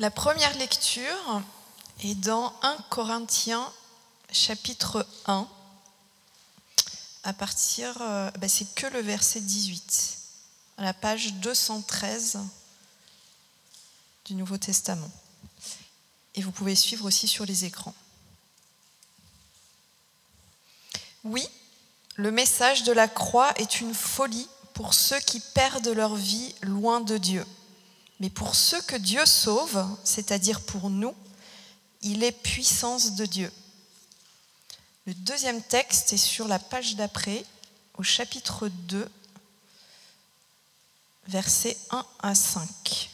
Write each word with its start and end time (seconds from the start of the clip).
La 0.00 0.12
première 0.12 0.56
lecture 0.58 1.42
est 2.04 2.14
dans 2.14 2.54
1 2.62 2.76
Corinthiens 2.88 3.68
chapitre 4.30 5.04
1 5.26 5.48
à 7.24 7.32
partir, 7.32 8.00
euh, 8.00 8.30
bah, 8.38 8.48
c'est 8.48 8.72
que 8.76 8.86
le 8.86 9.00
verset 9.00 9.40
18, 9.40 10.18
à 10.78 10.84
la 10.84 10.94
page 10.94 11.34
213 11.34 12.38
du 14.26 14.34
Nouveau 14.34 14.56
Testament. 14.56 15.10
Et 16.36 16.42
vous 16.42 16.52
pouvez 16.52 16.76
suivre 16.76 17.04
aussi 17.04 17.26
sur 17.26 17.44
les 17.44 17.64
écrans. 17.64 17.94
Oui, 21.24 21.44
le 22.14 22.30
message 22.30 22.84
de 22.84 22.92
la 22.92 23.08
croix 23.08 23.52
est 23.56 23.80
une 23.80 23.94
folie 23.94 24.48
pour 24.74 24.94
ceux 24.94 25.18
qui 25.18 25.40
perdent 25.40 25.88
leur 25.88 26.14
vie 26.14 26.54
loin 26.62 27.00
de 27.00 27.18
Dieu. 27.18 27.44
Mais 28.20 28.30
pour 28.30 28.54
ceux 28.54 28.80
que 28.82 28.96
Dieu 28.96 29.24
sauve, 29.26 29.84
c'est-à-dire 30.04 30.60
pour 30.60 30.90
nous, 30.90 31.14
il 32.02 32.24
est 32.24 32.32
puissance 32.32 33.14
de 33.14 33.26
Dieu. 33.26 33.52
Le 35.06 35.14
deuxième 35.14 35.62
texte 35.62 36.12
est 36.12 36.16
sur 36.16 36.48
la 36.48 36.58
page 36.58 36.96
d'après, 36.96 37.44
au 37.96 38.02
chapitre 38.02 38.68
2, 38.68 39.08
versets 41.28 41.76
1 41.90 42.06
à 42.20 42.34
5. 42.34 43.10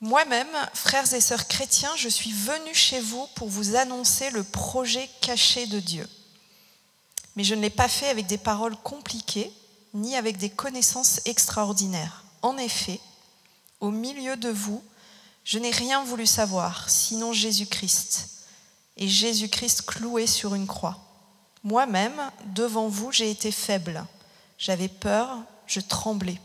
Moi-même, 0.00 0.46
frères 0.74 1.12
et 1.12 1.20
sœurs 1.20 1.48
chrétiens, 1.48 1.94
je 1.96 2.08
suis 2.08 2.32
venu 2.32 2.72
chez 2.72 3.00
vous 3.00 3.26
pour 3.34 3.48
vous 3.48 3.74
annoncer 3.74 4.30
le 4.30 4.44
projet 4.44 5.10
caché 5.20 5.66
de 5.66 5.80
Dieu. 5.80 6.08
Mais 7.34 7.42
je 7.42 7.54
ne 7.54 7.62
l'ai 7.62 7.70
pas 7.70 7.88
fait 7.88 8.08
avec 8.08 8.26
des 8.26 8.38
paroles 8.38 8.76
compliquées 8.76 9.52
ni 9.94 10.16
avec 10.16 10.36
des 10.36 10.50
connaissances 10.50 11.20
extraordinaires. 11.24 12.24
En 12.42 12.56
effet, 12.56 13.00
au 13.80 13.90
milieu 13.90 14.36
de 14.36 14.48
vous, 14.48 14.82
je 15.44 15.58
n'ai 15.58 15.70
rien 15.70 16.04
voulu 16.04 16.26
savoir, 16.26 16.90
sinon 16.90 17.32
Jésus-Christ, 17.32 18.28
et 18.96 19.08
Jésus-Christ 19.08 19.82
cloué 19.82 20.26
sur 20.26 20.54
une 20.54 20.66
croix. 20.66 20.98
Moi-même, 21.64 22.20
devant 22.54 22.88
vous, 22.88 23.12
j'ai 23.12 23.30
été 23.30 23.50
faible. 23.50 24.04
J'avais 24.58 24.88
peur, 24.88 25.38
je 25.66 25.80
tremblais. 25.80 26.40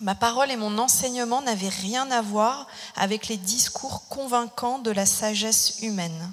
Ma 0.00 0.14
parole 0.14 0.50
et 0.50 0.56
mon 0.56 0.78
enseignement 0.78 1.40
n'avaient 1.42 1.68
rien 1.68 2.10
à 2.10 2.20
voir 2.20 2.66
avec 2.96 3.28
les 3.28 3.36
discours 3.36 4.06
convaincants 4.08 4.78
de 4.78 4.90
la 4.90 5.06
sagesse 5.06 5.78
humaine, 5.82 6.32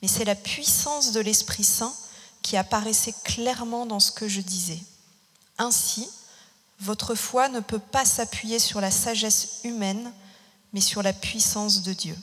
mais 0.00 0.08
c'est 0.08 0.24
la 0.24 0.34
puissance 0.34 1.12
de 1.12 1.20
l'Esprit 1.20 1.64
Saint 1.64 1.94
qui 2.42 2.56
apparaissait 2.56 3.14
clairement 3.24 3.86
dans 3.86 4.00
ce 4.00 4.10
que 4.10 4.28
je 4.28 4.40
disais. 4.40 4.80
Ainsi, 5.62 6.10
votre 6.80 7.14
foi 7.14 7.48
ne 7.48 7.60
peut 7.60 7.78
pas 7.78 8.04
s'appuyer 8.04 8.58
sur 8.58 8.80
la 8.80 8.90
sagesse 8.90 9.60
humaine, 9.62 10.12
mais 10.72 10.80
sur 10.80 11.04
la 11.04 11.12
puissance 11.12 11.82
de 11.82 11.92
Dieu. 11.92 12.18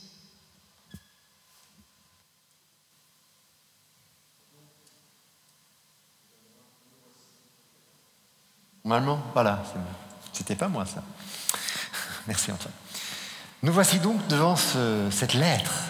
Normalement, 8.83 9.21
voilà, 9.31 9.63
c'était 10.33 10.55
pas 10.55 10.67
moi 10.67 10.85
ça. 10.85 11.01
Merci 12.27 12.51
Antoine. 12.51 12.73
Nous 13.63 13.71
voici 13.71 13.99
donc 13.99 14.27
devant 14.27 14.57
cette 14.57 15.33
lettre 15.33 15.85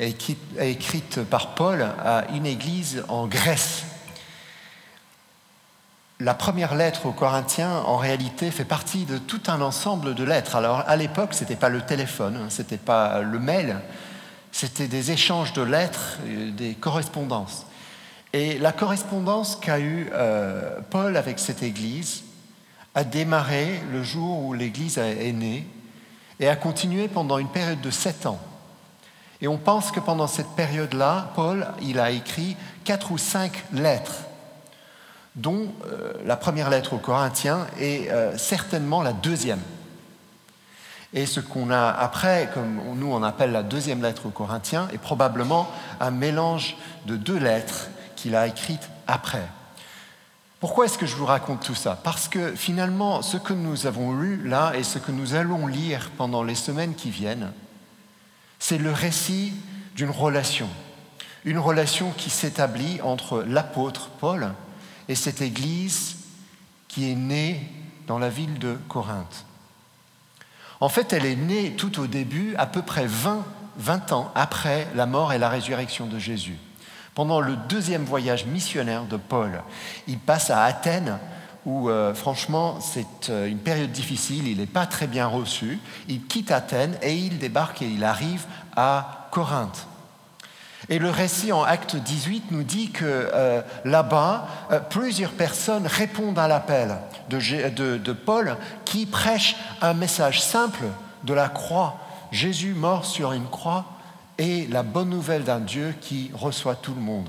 écrite 0.00 1.22
par 1.22 1.54
Paul 1.54 1.82
à 1.82 2.26
une 2.32 2.46
église 2.46 3.04
en 3.06 3.28
Grèce 3.28 3.83
la 6.24 6.32
première 6.32 6.74
lettre 6.74 7.04
aux 7.04 7.12
Corinthiens, 7.12 7.82
en 7.84 7.98
réalité, 7.98 8.50
fait 8.50 8.64
partie 8.64 9.04
de 9.04 9.18
tout 9.18 9.42
un 9.46 9.60
ensemble 9.60 10.14
de 10.14 10.24
lettres. 10.24 10.56
Alors, 10.56 10.82
à 10.86 10.96
l'époque, 10.96 11.34
ce 11.34 11.40
n'était 11.40 11.54
pas 11.54 11.68
le 11.68 11.82
téléphone, 11.82 12.46
ce 12.48 12.62
n'était 12.62 12.78
pas 12.78 13.20
le 13.20 13.38
mail, 13.38 13.76
c'était 14.50 14.88
des 14.88 15.10
échanges 15.10 15.52
de 15.52 15.60
lettres, 15.60 16.18
des 16.56 16.72
correspondances. 16.76 17.66
Et 18.32 18.58
la 18.58 18.72
correspondance 18.72 19.54
qu'a 19.56 19.78
eue 19.78 20.08
euh, 20.14 20.78
Paul 20.88 21.18
avec 21.18 21.38
cette 21.38 21.62
Église 21.62 22.22
a 22.94 23.04
démarré 23.04 23.82
le 23.92 24.02
jour 24.02 24.44
où 24.44 24.54
l'Église 24.54 24.96
est 24.96 25.32
née 25.32 25.66
et 26.40 26.48
a 26.48 26.56
continué 26.56 27.06
pendant 27.06 27.36
une 27.36 27.48
période 27.48 27.82
de 27.82 27.90
sept 27.90 28.24
ans. 28.24 28.40
Et 29.42 29.48
on 29.48 29.58
pense 29.58 29.90
que 29.90 30.00
pendant 30.00 30.26
cette 30.26 30.50
période-là, 30.56 31.32
Paul, 31.34 31.66
il 31.82 32.00
a 32.00 32.10
écrit 32.10 32.56
quatre 32.84 33.12
ou 33.12 33.18
cinq 33.18 33.62
lettres 33.74 34.24
dont 35.34 35.72
euh, 35.86 36.12
la 36.24 36.36
première 36.36 36.70
lettre 36.70 36.92
aux 36.92 36.98
Corinthiens 36.98 37.66
est 37.78 38.10
euh, 38.10 38.36
certainement 38.38 39.02
la 39.02 39.12
deuxième. 39.12 39.60
Et 41.12 41.26
ce 41.26 41.40
qu'on 41.40 41.70
a 41.70 41.90
après, 41.90 42.50
comme 42.52 42.80
nous 42.96 43.12
on 43.12 43.22
appelle 43.22 43.52
la 43.52 43.62
deuxième 43.62 44.02
lettre 44.02 44.26
aux 44.26 44.30
Corinthiens, 44.30 44.88
est 44.92 44.98
probablement 44.98 45.68
un 46.00 46.10
mélange 46.10 46.76
de 47.06 47.16
deux 47.16 47.38
lettres 47.38 47.88
qu'il 48.16 48.34
a 48.34 48.46
écrites 48.46 48.88
après. 49.06 49.46
Pourquoi 50.60 50.86
est-ce 50.86 50.98
que 50.98 51.06
je 51.06 51.14
vous 51.14 51.26
raconte 51.26 51.62
tout 51.62 51.74
ça? 51.74 51.98
Parce 52.02 52.26
que 52.26 52.54
finalement, 52.54 53.22
ce 53.22 53.36
que 53.36 53.52
nous 53.52 53.86
avons 53.86 54.18
lu 54.18 54.48
là 54.48 54.72
et 54.74 54.82
ce 54.82 54.98
que 54.98 55.12
nous 55.12 55.34
allons 55.34 55.66
lire 55.66 56.10
pendant 56.16 56.42
les 56.42 56.54
semaines 56.54 56.94
qui 56.94 57.10
viennent, 57.10 57.52
c'est 58.58 58.78
le 58.78 58.90
récit 58.90 59.52
d'une 59.94 60.10
relation. 60.10 60.68
Une 61.44 61.58
relation 61.58 62.12
qui 62.16 62.30
s'établit 62.30 63.00
entre 63.02 63.44
l'apôtre 63.46 64.08
Paul 64.20 64.52
et 65.08 65.14
cette 65.14 65.40
église 65.40 66.16
qui 66.88 67.10
est 67.10 67.16
née 67.16 67.60
dans 68.06 68.18
la 68.18 68.28
ville 68.28 68.58
de 68.58 68.78
Corinthe. 68.88 69.44
En 70.80 70.88
fait, 70.88 71.12
elle 71.12 71.24
est 71.24 71.36
née 71.36 71.72
tout 71.72 72.00
au 72.00 72.06
début, 72.06 72.54
à 72.56 72.66
peu 72.66 72.82
près 72.82 73.06
20, 73.06 73.44
20 73.78 74.12
ans 74.12 74.30
après 74.34 74.86
la 74.94 75.06
mort 75.06 75.32
et 75.32 75.38
la 75.38 75.48
résurrection 75.48 76.06
de 76.06 76.18
Jésus. 76.18 76.58
Pendant 77.14 77.40
le 77.40 77.56
deuxième 77.56 78.04
voyage 78.04 78.44
missionnaire 78.46 79.04
de 79.04 79.16
Paul, 79.16 79.62
il 80.08 80.18
passe 80.18 80.50
à 80.50 80.64
Athènes, 80.64 81.18
où 81.64 81.88
euh, 81.88 82.12
franchement 82.12 82.80
c'est 82.80 83.30
euh, 83.30 83.46
une 83.46 83.58
période 83.58 83.92
difficile, 83.92 84.48
il 84.48 84.58
n'est 84.58 84.66
pas 84.66 84.86
très 84.86 85.06
bien 85.06 85.26
reçu. 85.26 85.78
Il 86.08 86.26
quitte 86.26 86.50
Athènes 86.50 86.96
et 87.02 87.14
il 87.14 87.38
débarque 87.38 87.82
et 87.82 87.88
il 87.88 88.04
arrive 88.04 88.44
à 88.76 89.28
Corinthe. 89.30 89.86
Et 90.88 90.98
le 90.98 91.10
récit 91.10 91.52
en 91.52 91.62
acte 91.62 91.96
18 91.96 92.50
nous 92.50 92.62
dit 92.62 92.90
que 92.90 93.04
euh, 93.04 93.62
là-bas, 93.84 94.46
euh, 94.70 94.80
plusieurs 94.80 95.32
personnes 95.32 95.86
répondent 95.86 96.38
à 96.38 96.48
l'appel 96.48 96.96
de, 97.30 98.12
Paul 98.12 98.56
qui 98.84 99.06
prêche 99.06 99.56
un 99.80 99.94
message 99.94 100.42
simple 100.42 100.84
de 101.24 101.34
la 101.34 101.48
croix. 101.48 101.96
Jésus 102.32 102.74
mort 102.74 103.06
sur 103.06 103.32
une 103.32 103.48
croix 103.48 103.86
et 104.38 104.66
la 104.66 104.82
bonne 104.82 105.08
nouvelle 105.08 105.44
d'un 105.44 105.60
Dieu 105.60 105.94
qui 106.00 106.30
reçoit 106.34 106.74
tout 106.74 106.94
le 106.94 107.00
monde. 107.00 107.28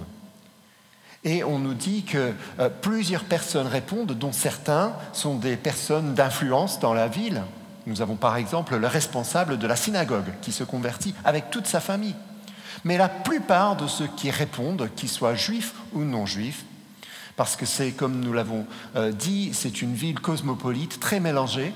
Et 1.23 1.43
on 1.43 1.57
nous 1.57 1.73
dit 1.73 2.03
que 2.03 2.33
euh, 2.59 2.69
plusieurs 2.69 3.23
personnes 3.23 3.67
répondent, 3.67 4.11
dont 4.11 4.31
certains 4.31 4.93
sont 5.13 5.35
des 5.35 5.55
personnes 5.55 6.13
d'influence 6.13 6.79
dans 6.79 6.93
la 6.93 7.07
ville. 7.07 7.41
Nous 7.87 8.01
avons 8.01 8.15
par 8.15 8.35
exemple 8.35 8.75
le 8.75 8.87
responsable 8.87 9.57
de 9.57 9.67
la 9.67 9.75
synagogue 9.75 10.33
qui 10.41 10.51
se 10.51 10.63
convertit 10.63 11.15
avec 11.23 11.49
toute 11.49 11.67
sa 11.67 11.79
famille. 11.79 12.15
Mais 12.83 12.97
la 12.97 13.09
plupart 13.09 13.75
de 13.75 13.87
ceux 13.87 14.07
qui 14.07 14.29
répondent, 14.29 14.89
qu'ils 14.95 15.09
soient 15.09 15.35
juifs 15.35 15.73
ou 15.93 16.01
non 16.01 16.25
juifs, 16.25 16.65
parce 17.35 17.55
que 17.55 17.65
c'est, 17.65 17.91
comme 17.91 18.19
nous 18.19 18.33
l'avons 18.33 18.65
euh, 18.95 19.11
dit, 19.11 19.51
c'est 19.53 19.81
une 19.81 19.93
ville 19.93 20.19
cosmopolite, 20.19 20.99
très 20.99 21.19
mélangée, 21.19 21.73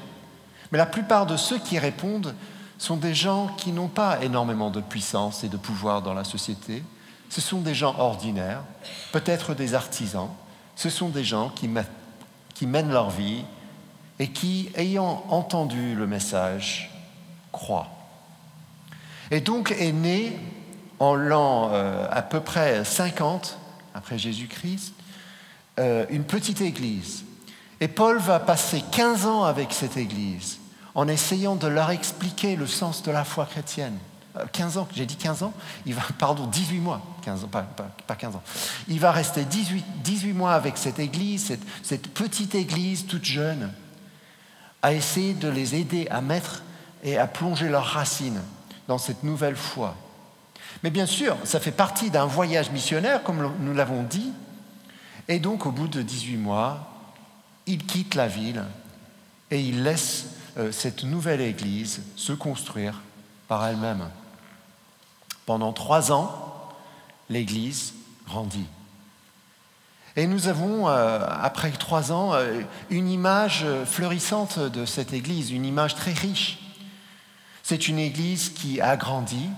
mais 0.71 0.77
la 0.77 0.85
plupart 0.85 1.25
de 1.25 1.35
ceux 1.35 1.59
qui 1.59 1.79
répondent 1.79 2.35
sont 2.77 2.97
des 2.97 3.13
gens 3.13 3.47
qui 3.57 3.71
n'ont 3.71 3.87
pas 3.87 4.23
énormément 4.23 4.69
de 4.69 4.81
puissance 4.81 5.43
et 5.43 5.49
de 5.49 5.57
pouvoir 5.57 6.01
dans 6.01 6.13
la 6.13 6.23
société. 6.23 6.83
Ce 7.29 7.41
sont 7.41 7.59
des 7.61 7.75
gens 7.75 7.95
ordinaires, 7.97 8.63
peut-être 9.11 9.53
des 9.53 9.73
artisans. 9.73 10.29
Ce 10.75 10.89
sont 10.89 11.09
des 11.09 11.23
gens 11.23 11.49
qui, 11.49 11.69
qui 12.53 12.67
mènent 12.67 12.91
leur 12.91 13.09
vie 13.09 13.43
et 14.17 14.29
qui, 14.29 14.69
ayant 14.75 15.23
entendu 15.29 15.93
le 15.95 16.07
message, 16.07 16.89
croient. 17.51 17.89
Et 19.31 19.41
donc 19.41 19.71
est 19.71 19.91
né 19.91 20.39
en 20.99 21.15
l'an 21.15 21.69
euh, 21.71 22.07
à 22.11 22.21
peu 22.21 22.41
près 22.41 22.83
50 22.83 23.57
après 23.93 24.17
Jésus-Christ, 24.17 24.93
euh, 25.79 26.05
une 26.09 26.23
petite 26.23 26.61
église. 26.61 27.23
Et 27.81 27.87
Paul 27.87 28.17
va 28.17 28.39
passer 28.39 28.83
15 28.91 29.25
ans 29.25 29.43
avec 29.43 29.71
cette 29.71 29.97
église 29.97 30.59
en 30.95 31.07
essayant 31.07 31.55
de 31.55 31.67
leur 31.67 31.91
expliquer 31.91 32.55
le 32.55 32.67
sens 32.67 33.03
de 33.03 33.11
la 33.11 33.23
foi 33.23 33.45
chrétienne. 33.45 33.97
15 34.51 34.77
euh, 34.77 34.81
ans, 34.81 34.87
j'ai 34.93 35.05
dit 35.05 35.15
15 35.15 35.43
ans 35.43 35.53
il 35.85 35.93
va, 35.93 36.01
Pardon, 36.19 36.45
18 36.45 36.79
mois, 36.79 37.01
15 37.23 37.45
ans, 37.45 37.47
pas, 37.47 37.61
pas, 37.61 38.15
15 38.15 38.35
ans. 38.35 38.43
Il 38.87 38.99
va 38.99 39.11
rester 39.11 39.45
18, 39.45 39.85
18 40.03 40.33
mois 40.33 40.53
avec 40.53 40.77
cette 40.77 40.99
église, 40.99 41.45
cette, 41.45 41.63
cette 41.83 42.13
petite 42.13 42.55
église 42.55 43.07
toute 43.07 43.25
jeune, 43.25 43.71
à 44.81 44.93
essayer 44.93 45.33
de 45.33 45.49
les 45.49 45.75
aider 45.75 46.07
à 46.09 46.21
mettre 46.21 46.63
et 47.03 47.17
à 47.17 47.27
plonger 47.27 47.69
leurs 47.69 47.85
racines 47.85 48.41
dans 48.87 48.97
cette 48.97 49.23
nouvelle 49.23 49.55
foi. 49.55 49.95
Mais 50.83 50.89
bien 50.89 51.05
sûr, 51.05 51.37
ça 51.43 51.59
fait 51.59 51.71
partie 51.71 52.09
d'un 52.09 52.25
voyage 52.25 52.71
missionnaire, 52.71 53.23
comme 53.23 53.53
nous 53.59 53.73
l'avons 53.73 54.03
dit. 54.03 54.31
Et 55.27 55.39
donc, 55.39 55.65
au 55.65 55.71
bout 55.71 55.87
de 55.87 56.01
18 56.01 56.37
mois, 56.37 56.89
il 57.67 57.85
quitte 57.85 58.15
la 58.15 58.27
ville 58.27 58.63
et 59.51 59.61
il 59.61 59.83
laisse 59.83 60.27
euh, 60.57 60.71
cette 60.71 61.03
nouvelle 61.03 61.41
Église 61.41 62.01
se 62.15 62.33
construire 62.33 63.01
par 63.47 63.65
elle-même. 63.65 64.09
Pendant 65.45 65.73
trois 65.73 66.11
ans, 66.11 66.69
l'Église 67.29 67.93
grandit. 68.25 68.65
Et 70.15 70.27
nous 70.27 70.47
avons, 70.47 70.89
euh, 70.89 71.25
après 71.29 71.71
trois 71.71 72.11
ans, 72.11 72.33
euh, 72.33 72.61
une 72.89 73.09
image 73.09 73.65
fleurissante 73.85 74.59
de 74.59 74.85
cette 74.85 75.13
Église, 75.13 75.51
une 75.51 75.65
image 75.65 75.95
très 75.95 76.13
riche. 76.13 76.59
C'est 77.63 77.87
une 77.87 77.99
Église 77.99 78.49
qui 78.49 78.81
a 78.81 78.97
grandi, 78.97 79.49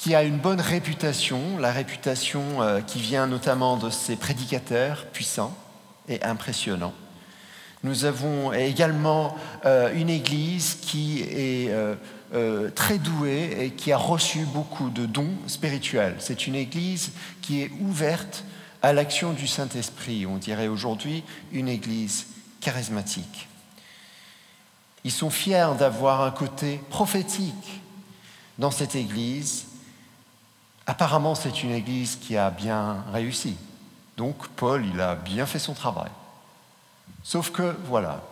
qui 0.00 0.14
a 0.14 0.22
une 0.22 0.38
bonne 0.38 0.62
réputation, 0.62 1.58
la 1.58 1.72
réputation 1.72 2.42
qui 2.86 3.00
vient 3.00 3.26
notamment 3.26 3.76
de 3.76 3.90
ses 3.90 4.16
prédicateurs 4.16 5.04
puissants 5.12 5.54
et 6.08 6.22
impressionnants. 6.22 6.94
Nous 7.82 8.04
avons 8.04 8.52
également 8.52 9.36
euh, 9.64 9.90
une 9.94 10.10
Église 10.10 10.76
qui 10.82 11.22
est 11.22 11.70
euh, 11.70 11.94
euh, 12.34 12.70
très 12.70 12.98
douée 12.98 13.56
et 13.58 13.70
qui 13.70 13.90
a 13.90 13.96
reçu 13.96 14.40
beaucoup 14.44 14.90
de 14.90 15.06
dons 15.06 15.32
spirituels. 15.46 16.16
C'est 16.18 16.46
une 16.46 16.56
Église 16.56 17.12
qui 17.40 17.62
est 17.62 17.70
ouverte 17.80 18.44
à 18.82 18.92
l'action 18.92 19.32
du 19.32 19.46
Saint-Esprit. 19.46 20.26
On 20.26 20.36
dirait 20.36 20.68
aujourd'hui 20.68 21.24
une 21.52 21.68
Église 21.68 22.26
charismatique. 22.60 23.48
Ils 25.04 25.10
sont 25.10 25.30
fiers 25.30 25.70
d'avoir 25.78 26.20
un 26.20 26.30
côté 26.30 26.82
prophétique 26.90 27.80
dans 28.58 28.70
cette 28.70 28.94
Église. 28.94 29.69
Apparemment, 30.90 31.36
c'est 31.36 31.62
une 31.62 31.70
Église 31.70 32.16
qui 32.16 32.36
a 32.36 32.50
bien 32.50 33.04
réussi. 33.12 33.56
Donc, 34.16 34.48
Paul, 34.48 34.84
il 34.84 35.00
a 35.00 35.14
bien 35.14 35.46
fait 35.46 35.60
son 35.60 35.72
travail. 35.72 36.10
Sauf 37.22 37.52
que, 37.52 37.76
voilà, 37.84 38.24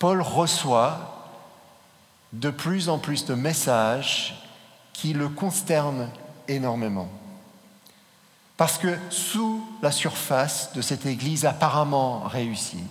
Paul 0.00 0.20
reçoit 0.20 1.30
de 2.32 2.50
plus 2.50 2.88
en 2.88 2.98
plus 2.98 3.24
de 3.24 3.34
messages 3.34 4.34
qui 4.92 5.12
le 5.12 5.28
consternent 5.28 6.10
énormément. 6.48 7.08
Parce 8.56 8.76
que 8.76 8.98
sous 9.08 9.64
la 9.80 9.92
surface 9.92 10.72
de 10.72 10.82
cette 10.82 11.06
Église 11.06 11.44
apparemment 11.44 12.22
réussie, 12.22 12.82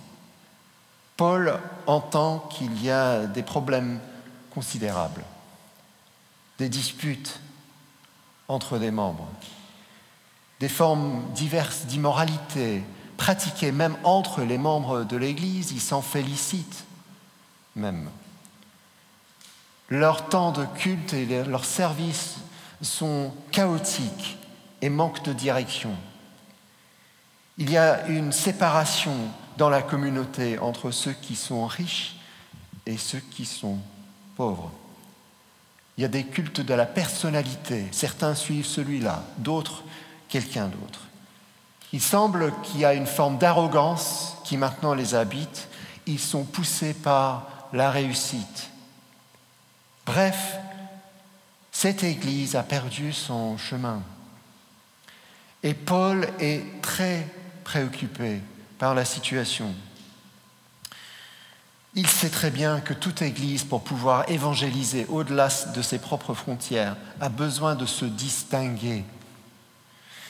Paul 1.18 1.60
entend 1.86 2.38
qu'il 2.48 2.82
y 2.82 2.90
a 2.90 3.26
des 3.26 3.42
problèmes 3.42 4.00
considérables, 4.54 5.22
des 6.58 6.70
disputes 6.70 7.40
entre 8.50 8.78
des 8.78 8.90
membres, 8.90 9.28
des 10.58 10.68
formes 10.68 11.22
diverses 11.34 11.86
d'immoralité, 11.86 12.82
pratiqué 13.16 13.70
même 13.70 13.96
entre 14.02 14.42
les 14.42 14.58
membres 14.58 15.04
de 15.04 15.16
l'Église, 15.16 15.70
ils 15.70 15.80
s'en 15.80 16.02
félicitent 16.02 16.84
même. 17.76 18.10
Leur 19.88 20.28
temps 20.28 20.50
de 20.50 20.64
culte 20.64 21.14
et 21.14 21.26
leurs 21.44 21.64
services 21.64 22.38
sont 22.82 23.32
chaotiques 23.52 24.36
et 24.82 24.88
manquent 24.88 25.24
de 25.24 25.32
direction. 25.32 25.94
Il 27.56 27.70
y 27.70 27.76
a 27.76 28.04
une 28.08 28.32
séparation 28.32 29.14
dans 29.58 29.68
la 29.68 29.82
communauté 29.82 30.58
entre 30.58 30.90
ceux 30.90 31.12
qui 31.12 31.36
sont 31.36 31.66
riches 31.66 32.16
et 32.84 32.96
ceux 32.96 33.20
qui 33.20 33.44
sont 33.44 33.78
pauvres. 34.36 34.72
Il 36.00 36.04
y 36.04 36.06
a 36.06 36.08
des 36.08 36.24
cultes 36.24 36.62
de 36.62 36.72
la 36.72 36.86
personnalité. 36.86 37.84
Certains 37.92 38.34
suivent 38.34 38.64
celui-là, 38.64 39.22
d'autres 39.36 39.84
quelqu'un 40.30 40.68
d'autre. 40.68 41.00
Il 41.92 42.00
semble 42.00 42.54
qu'il 42.62 42.80
y 42.80 42.86
a 42.86 42.94
une 42.94 43.06
forme 43.06 43.36
d'arrogance 43.36 44.38
qui 44.42 44.56
maintenant 44.56 44.94
les 44.94 45.14
habite. 45.14 45.68
Ils 46.06 46.18
sont 46.18 46.44
poussés 46.44 46.94
par 46.94 47.68
la 47.74 47.90
réussite. 47.90 48.70
Bref, 50.06 50.56
cette 51.70 52.02
Église 52.02 52.56
a 52.56 52.62
perdu 52.62 53.12
son 53.12 53.58
chemin. 53.58 54.00
Et 55.62 55.74
Paul 55.74 56.26
est 56.38 56.80
très 56.80 57.26
préoccupé 57.62 58.40
par 58.78 58.94
la 58.94 59.04
situation. 59.04 59.74
Il 61.94 62.06
sait 62.06 62.30
très 62.30 62.50
bien 62.50 62.80
que 62.80 62.94
toute 62.94 63.22
Église, 63.22 63.64
pour 63.64 63.82
pouvoir 63.82 64.28
évangéliser 64.30 65.06
au-delà 65.08 65.48
de 65.74 65.82
ses 65.82 65.98
propres 65.98 66.34
frontières, 66.34 66.96
a 67.20 67.28
besoin 67.28 67.74
de 67.74 67.86
se 67.86 68.04
distinguer 68.04 69.04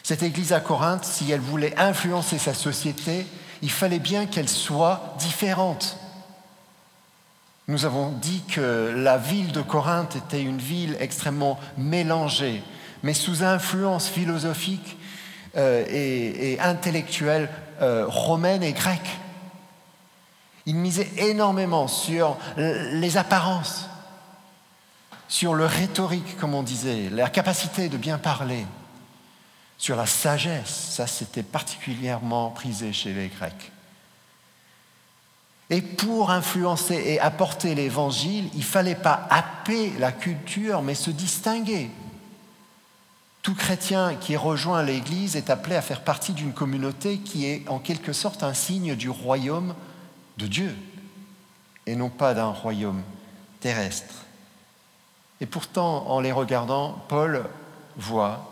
cette 0.02 0.22
Église 0.22 0.52
à 0.52 0.60
Corinthe, 0.60 1.04
si 1.04 1.30
elle 1.30 1.40
voulait 1.40 1.78
influencer 1.78 2.38
sa 2.38 2.54
société, 2.54 3.26
il 3.62 3.70
fallait 3.70 3.98
bien 3.98 4.26
qu'elle 4.26 4.48
soit 4.48 5.14
différente. 5.18 5.98
Nous 7.68 7.84
avons 7.84 8.10
dit 8.10 8.42
que 8.48 8.92
la 8.96 9.18
ville 9.18 9.52
de 9.52 9.60
Corinthe 9.60 10.16
était 10.16 10.42
une 10.42 10.58
ville 10.58 10.96
extrêmement 10.98 11.60
mélangée, 11.76 12.62
mais 13.02 13.14
sous 13.14 13.44
influence 13.44 14.08
philosophique 14.08 14.96
euh, 15.56 15.84
et, 15.88 16.58
intellectuelle 16.60 17.48
euh, 17.80 18.06
romaine 18.08 18.62
et 18.62 18.72
grecque. 18.72 19.18
Il 20.70 20.76
misait 20.76 21.10
énormément 21.16 21.88
sur 21.88 22.36
les 22.56 23.16
apparences, 23.16 23.88
sur 25.26 25.54
le 25.54 25.66
rhétorique, 25.66 26.36
comme 26.36 26.54
on 26.54 26.62
disait, 26.62 27.10
la 27.10 27.28
capacité 27.28 27.88
de 27.88 27.96
bien 27.96 28.18
parler 28.18 28.64
sur 29.78 29.96
la 29.96 30.06
sagesse. 30.06 30.90
Ça, 30.92 31.08
c'était 31.08 31.42
particulièrement 31.42 32.50
prisé 32.50 32.92
chez 32.92 33.12
les 33.12 33.26
Grecs. 33.26 33.72
Et 35.70 35.82
pour 35.82 36.30
influencer 36.30 37.02
et 37.04 37.18
apporter 37.18 37.74
l'évangile, 37.74 38.48
il 38.52 38.60
ne 38.60 38.64
fallait 38.64 38.94
pas 38.94 39.26
happer 39.28 39.90
la 39.98 40.12
culture, 40.12 40.82
mais 40.82 40.94
se 40.94 41.10
distinguer. 41.10 41.90
Tout 43.42 43.56
chrétien 43.56 44.14
qui 44.14 44.36
rejoint 44.36 44.84
l'Église 44.84 45.34
est 45.34 45.50
appelé 45.50 45.74
à 45.74 45.82
faire 45.82 46.04
partie 46.04 46.32
d'une 46.32 46.52
communauté 46.52 47.18
qui 47.18 47.46
est 47.46 47.68
en 47.68 47.80
quelque 47.80 48.12
sorte 48.12 48.44
un 48.44 48.54
signe 48.54 48.94
du 48.94 49.10
royaume 49.10 49.74
de 50.40 50.46
Dieu, 50.46 50.74
et 51.86 51.94
non 51.94 52.08
pas 52.08 52.34
d'un 52.34 52.48
royaume 52.48 53.02
terrestre. 53.60 54.14
Et 55.40 55.46
pourtant, 55.46 56.06
en 56.08 56.20
les 56.20 56.32
regardant, 56.32 56.92
Paul 57.08 57.44
voit 57.96 58.46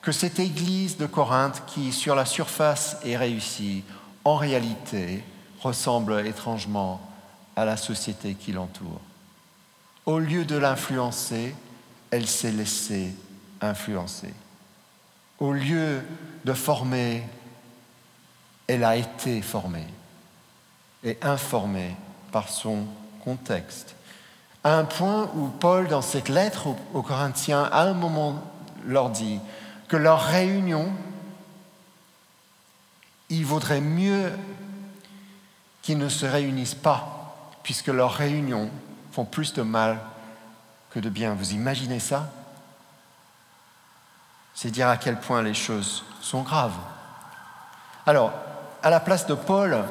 que 0.00 0.12
cette 0.12 0.38
église 0.38 0.96
de 0.96 1.06
Corinthe, 1.06 1.62
qui 1.66 1.92
sur 1.92 2.14
la 2.14 2.24
surface 2.24 2.96
est 3.04 3.16
réussie, 3.16 3.84
en 4.24 4.36
réalité 4.36 5.24
ressemble 5.60 6.26
étrangement 6.26 7.00
à 7.56 7.64
la 7.64 7.76
société 7.76 8.34
qui 8.34 8.52
l'entoure. 8.52 9.00
Au 10.06 10.18
lieu 10.18 10.44
de 10.44 10.56
l'influencer, 10.56 11.54
elle 12.10 12.26
s'est 12.26 12.52
laissée 12.52 13.14
influencer. 13.60 14.34
Au 15.38 15.52
lieu 15.52 16.02
de 16.44 16.52
former, 16.52 17.22
elle 18.66 18.84
a 18.84 18.96
été 18.96 19.40
formée 19.40 19.86
et 21.04 21.18
informée 21.22 21.94
par 22.32 22.48
son 22.48 22.86
contexte. 23.22 23.94
À 24.64 24.76
un 24.76 24.84
point 24.84 25.30
où 25.34 25.48
Paul, 25.48 25.88
dans 25.88 26.02
cette 26.02 26.28
lettre 26.28 26.68
aux 26.94 27.02
Corinthiens, 27.02 27.68
à 27.70 27.82
un 27.82 27.92
moment 27.92 28.42
leur 28.86 29.10
dit, 29.10 29.38
que 29.88 29.96
leur 29.96 30.22
réunion, 30.22 30.90
il 33.28 33.44
vaudrait 33.44 33.80
mieux 33.80 34.32
qu'ils 35.82 35.98
ne 35.98 36.08
se 36.08 36.24
réunissent 36.24 36.74
pas, 36.74 37.48
puisque 37.62 37.88
leurs 37.88 38.14
réunions 38.14 38.70
font 39.12 39.26
plus 39.26 39.52
de 39.52 39.62
mal 39.62 39.98
que 40.90 40.98
de 40.98 41.10
bien. 41.10 41.34
Vous 41.34 41.52
imaginez 41.52 42.00
ça? 42.00 42.30
C'est 44.54 44.70
dire 44.70 44.88
à 44.88 44.96
quel 44.96 45.18
point 45.18 45.42
les 45.42 45.54
choses 45.54 46.04
sont 46.20 46.42
graves. 46.42 46.78
Alors, 48.06 48.32
à 48.82 48.88
la 48.90 49.00
place 49.00 49.26
de 49.26 49.34
Paul, 49.34 49.84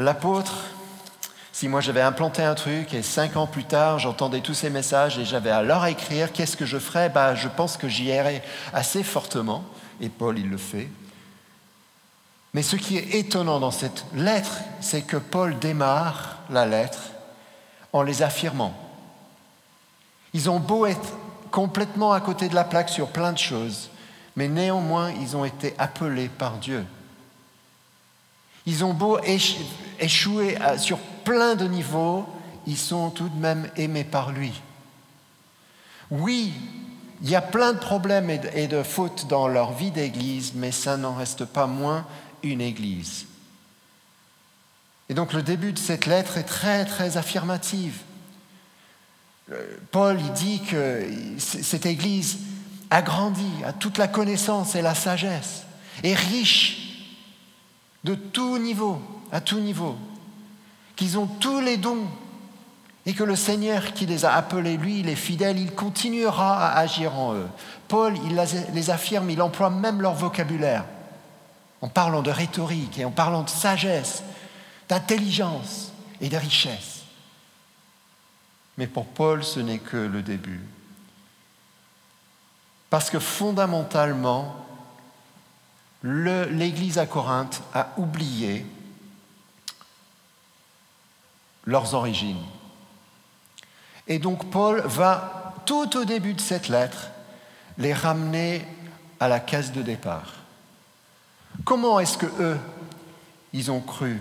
l'apôtre, 0.00 0.54
si 1.52 1.68
moi 1.68 1.80
j'avais 1.80 2.00
implanté 2.00 2.42
un 2.42 2.54
truc 2.54 2.94
et 2.94 3.02
cinq 3.02 3.36
ans 3.36 3.46
plus 3.46 3.64
tard 3.64 3.98
j'entendais 3.98 4.40
tous 4.40 4.54
ces 4.54 4.70
messages 4.70 5.18
et 5.18 5.24
j'avais 5.24 5.50
à 5.50 5.62
leur 5.62 5.84
écrire, 5.86 6.32
qu'est-ce 6.32 6.56
que 6.56 6.64
je 6.64 6.78
ferais? 6.78 7.10
Bah, 7.10 7.34
Je 7.34 7.48
pense 7.48 7.76
que 7.76 7.88
j'y 7.88 8.04
irais 8.04 8.42
assez 8.72 9.02
fortement, 9.02 9.64
et 10.00 10.08
Paul 10.08 10.38
il 10.38 10.48
le 10.48 10.56
fait. 10.56 10.88
Mais 12.54 12.62
ce 12.62 12.76
qui 12.76 12.96
est 12.96 13.14
étonnant 13.14 13.60
dans 13.60 13.70
cette 13.70 14.04
lettre, 14.14 14.60
c'est 14.80 15.02
que 15.02 15.16
Paul 15.16 15.58
démarre 15.58 16.38
la 16.50 16.66
lettre 16.66 17.10
en 17.92 18.02
les 18.02 18.22
affirmant. 18.22 18.74
Ils 20.32 20.48
ont 20.48 20.58
beau 20.60 20.86
être 20.86 21.12
complètement 21.50 22.12
à 22.12 22.20
côté 22.20 22.48
de 22.48 22.54
la 22.54 22.64
plaque 22.64 22.88
sur 22.88 23.08
plein 23.08 23.32
de 23.32 23.38
choses, 23.38 23.90
mais 24.34 24.48
néanmoins 24.48 25.10
ils 25.10 25.36
ont 25.36 25.44
été 25.44 25.74
appelés 25.78 26.28
par 26.28 26.52
Dieu. 26.54 26.84
Ils 28.66 28.84
ont 28.84 28.94
beau 28.94 29.18
échouer 29.98 30.58
sur 30.78 30.98
plein 30.98 31.54
de 31.54 31.66
niveaux, 31.66 32.26
ils 32.66 32.76
sont 32.76 33.10
tout 33.10 33.28
de 33.28 33.38
même 33.38 33.68
aimés 33.76 34.04
par 34.04 34.32
lui. 34.32 34.52
Oui, 36.10 36.52
il 37.22 37.30
y 37.30 37.36
a 37.36 37.42
plein 37.42 37.72
de 37.72 37.78
problèmes 37.78 38.30
et 38.30 38.66
de 38.66 38.82
fautes 38.82 39.26
dans 39.28 39.48
leur 39.48 39.72
vie 39.72 39.90
d'église, 39.90 40.52
mais 40.54 40.72
ça 40.72 40.96
n'en 40.96 41.14
reste 41.14 41.44
pas 41.44 41.66
moins 41.66 42.06
une 42.42 42.60
église. 42.60 43.26
Et 45.08 45.14
donc 45.14 45.32
le 45.32 45.42
début 45.42 45.72
de 45.72 45.78
cette 45.78 46.06
lettre 46.06 46.38
est 46.38 46.44
très 46.44 46.84
très 46.84 47.16
affirmative. 47.16 47.98
Paul 49.90 50.20
il 50.20 50.32
dit 50.32 50.62
que 50.62 51.04
cette 51.38 51.86
Église 51.86 52.38
a 52.90 53.02
grandi 53.02 53.50
à 53.64 53.72
toute 53.72 53.98
la 53.98 54.08
connaissance 54.08 54.74
et 54.74 54.82
la 54.82 54.94
sagesse, 54.94 55.64
est 56.02 56.14
riche 56.14 56.89
de 58.04 58.14
tout 58.14 58.58
niveau, 58.58 59.00
à 59.30 59.40
tout 59.40 59.60
niveau, 59.60 59.96
qu'ils 60.96 61.18
ont 61.18 61.26
tous 61.26 61.60
les 61.60 61.76
dons 61.76 62.06
et 63.06 63.14
que 63.14 63.24
le 63.24 63.36
Seigneur 63.36 63.92
qui 63.92 64.06
les 64.06 64.24
a 64.24 64.34
appelés, 64.34 64.76
lui, 64.76 65.00
il 65.00 65.08
est 65.08 65.16
fidèle, 65.16 65.58
il 65.58 65.72
continuera 65.74 66.66
à 66.68 66.78
agir 66.78 67.18
en 67.18 67.34
eux. 67.34 67.48
Paul, 67.88 68.14
il 68.24 68.40
les 68.74 68.90
affirme, 68.90 69.30
il 69.30 69.40
emploie 69.42 69.70
même 69.70 70.02
leur 70.02 70.14
vocabulaire 70.14 70.84
en 71.80 71.88
parlant 71.88 72.22
de 72.22 72.30
rhétorique 72.30 72.98
et 72.98 73.04
en 73.04 73.10
parlant 73.10 73.42
de 73.42 73.48
sagesse, 73.48 74.22
d'intelligence 74.88 75.92
et 76.20 76.28
de 76.28 76.36
richesse. 76.36 77.00
Mais 78.76 78.86
pour 78.86 79.06
Paul, 79.06 79.44
ce 79.44 79.60
n'est 79.60 79.78
que 79.78 79.96
le 79.96 80.22
début. 80.22 80.60
Parce 82.90 83.08
que 83.08 83.18
fondamentalement, 83.18 84.54
l'Église 86.02 86.98
à 86.98 87.06
Corinthe 87.06 87.62
a 87.74 87.88
oublié 87.96 88.64
leurs 91.64 91.94
origines. 91.94 92.42
Et 94.08 94.18
donc 94.18 94.50
Paul 94.50 94.80
va, 94.80 95.54
tout 95.66 95.96
au 95.96 96.04
début 96.04 96.34
de 96.34 96.40
cette 96.40 96.68
lettre, 96.68 97.10
les 97.78 97.92
ramener 97.92 98.66
à 99.20 99.28
la 99.28 99.40
case 99.40 99.72
de 99.72 99.82
départ. 99.82 100.34
Comment 101.64 102.00
est-ce 102.00 102.18
que 102.18 102.26
eux, 102.40 102.58
ils 103.52 103.70
ont 103.70 103.80
cru? 103.80 104.20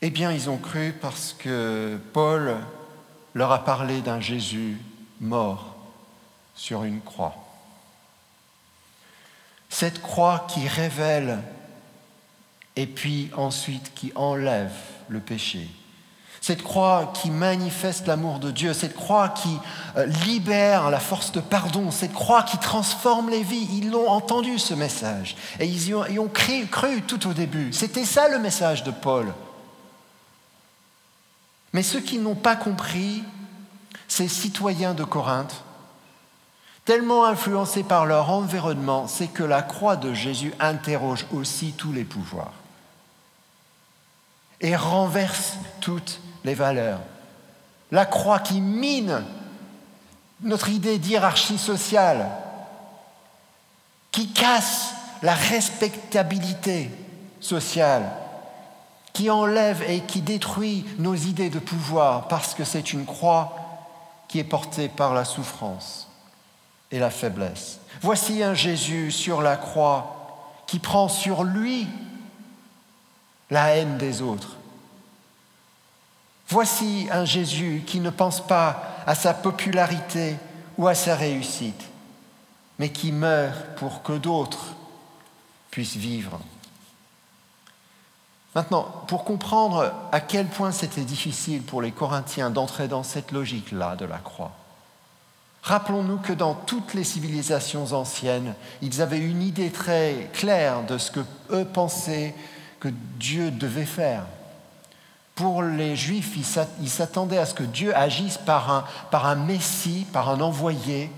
Eh 0.00 0.10
bien, 0.10 0.32
ils 0.32 0.48
ont 0.48 0.58
cru 0.58 0.94
parce 1.00 1.32
que 1.32 1.98
Paul 2.12 2.56
leur 3.34 3.52
a 3.52 3.64
parlé 3.64 4.00
d'un 4.00 4.20
Jésus 4.20 4.78
mort 5.20 5.76
sur 6.54 6.84
une 6.84 7.00
croix. 7.00 7.47
Cette 9.68 10.00
croix 10.00 10.46
qui 10.48 10.66
révèle 10.66 11.38
et 12.76 12.86
puis 12.86 13.30
ensuite 13.36 13.92
qui 13.94 14.12
enlève 14.14 14.72
le 15.08 15.20
péché. 15.20 15.68
Cette 16.40 16.62
croix 16.62 17.12
qui 17.14 17.30
manifeste 17.30 18.06
l'amour 18.06 18.38
de 18.38 18.52
Dieu, 18.52 18.72
cette 18.72 18.94
croix 18.94 19.30
qui 19.30 19.58
euh, 19.96 20.06
libère 20.24 20.90
la 20.90 21.00
force 21.00 21.32
de 21.32 21.40
pardon, 21.40 21.90
cette 21.90 22.12
croix 22.12 22.44
qui 22.44 22.56
transforme 22.58 23.28
les 23.30 23.42
vies. 23.42 23.68
Ils 23.72 23.90
l'ont 23.90 24.08
entendu 24.08 24.58
ce 24.58 24.74
message 24.74 25.36
et 25.58 25.66
ils 25.66 25.88
y 25.88 25.94
ont, 25.94 26.28
cru, 26.28 26.66
cru 26.66 27.02
tout 27.02 27.26
au 27.26 27.32
début. 27.32 27.72
C'était 27.72 28.04
ça 28.04 28.28
le 28.28 28.38
message 28.38 28.84
de 28.84 28.92
Paul. 28.92 29.34
Mais 31.72 31.82
ceux 31.82 32.00
qui 32.00 32.18
n'ont 32.18 32.36
pas 32.36 32.56
compris, 32.56 33.24
ces 34.06 34.28
citoyens 34.28 34.94
de 34.94 35.04
Corinthe, 35.04 35.64
tellement 36.88 37.26
influencés 37.26 37.82
par 37.82 38.06
leur 38.06 38.30
environnement, 38.30 39.08
c'est 39.08 39.26
que 39.26 39.42
la 39.42 39.60
croix 39.60 39.96
de 39.96 40.14
Jésus 40.14 40.54
interroge 40.58 41.26
aussi 41.34 41.72
tous 41.72 41.92
les 41.92 42.04
pouvoirs 42.04 42.54
et 44.62 44.74
renverse 44.74 45.58
toutes 45.82 46.18
les 46.44 46.54
valeurs. 46.54 47.00
La 47.90 48.06
croix 48.06 48.38
qui 48.38 48.62
mine 48.62 49.22
notre 50.40 50.70
idée 50.70 50.96
d'hierarchie 50.96 51.58
sociale, 51.58 52.30
qui 54.10 54.32
casse 54.32 54.94
la 55.20 55.34
respectabilité 55.34 56.90
sociale, 57.38 58.10
qui 59.12 59.28
enlève 59.28 59.82
et 59.90 60.00
qui 60.00 60.22
détruit 60.22 60.86
nos 60.96 61.14
idées 61.14 61.50
de 61.50 61.58
pouvoir 61.58 62.28
parce 62.28 62.54
que 62.54 62.64
c'est 62.64 62.94
une 62.94 63.04
croix 63.04 63.52
qui 64.26 64.38
est 64.38 64.44
portée 64.44 64.88
par 64.88 65.12
la 65.12 65.26
souffrance 65.26 66.07
et 66.90 66.98
la 66.98 67.10
faiblesse. 67.10 67.80
Voici 68.00 68.42
un 68.42 68.54
Jésus 68.54 69.10
sur 69.10 69.42
la 69.42 69.56
croix 69.56 70.64
qui 70.66 70.78
prend 70.78 71.08
sur 71.08 71.44
lui 71.44 71.86
la 73.50 73.76
haine 73.76 73.98
des 73.98 74.22
autres 74.22 74.58
Voici 76.48 77.08
un 77.12 77.26
Jésus 77.26 77.84
qui 77.86 78.00
ne 78.00 78.08
pense 78.08 78.46
pas 78.46 78.82
à 79.06 79.14
sa 79.14 79.34
popularité 79.34 80.36
ou 80.78 80.88
à 80.88 80.94
sa 80.94 81.14
réussite, 81.14 81.84
mais 82.78 82.88
qui 82.88 83.12
meurt 83.12 83.76
pour 83.76 84.02
que 84.02 84.14
d'autres 84.14 84.74
puissent 85.70 85.96
vivre. 85.96 86.40
Maintenant, 88.54 88.84
pour 89.08 89.24
comprendre 89.24 89.92
à 90.10 90.20
quel 90.20 90.46
point 90.46 90.72
c'était 90.72 91.02
difficile 91.02 91.62
pour 91.62 91.82
les 91.82 91.92
Corinthiens 91.92 92.50
d'entrer 92.50 92.88
dans 92.88 93.02
cette 93.02 93.30
logique-là 93.30 93.94
de 93.96 94.06
la 94.06 94.18
croix, 94.18 94.52
rappelons-nous 95.68 96.18
que 96.18 96.32
dans 96.32 96.54
toutes 96.54 96.94
les 96.94 97.04
civilisations 97.04 97.92
anciennes, 97.92 98.54
ils 98.82 99.00
avaient 99.00 99.18
une 99.18 99.42
idée 99.42 99.70
très 99.70 100.28
claire 100.32 100.84
de 100.84 100.98
ce 100.98 101.10
que 101.10 101.20
eux 101.50 101.64
pensaient 101.64 102.34
que 102.80 102.88
Dieu 103.18 103.50
devait 103.50 103.84
faire 103.84 104.24
pour 105.38 105.62
les 105.62 105.94
Juifs, 105.94 106.36
ils 106.80 106.90
s'attendaient 106.90 107.38
à 107.38 107.46
ce 107.46 107.54
que 107.54 107.62
Dieu 107.62 107.96
agisse 107.96 108.38
par 108.38 108.84
un, 109.12 109.34
Messie, 109.36 110.04
par 110.12 110.30
un 110.30 110.40
envoyé, 110.40 111.12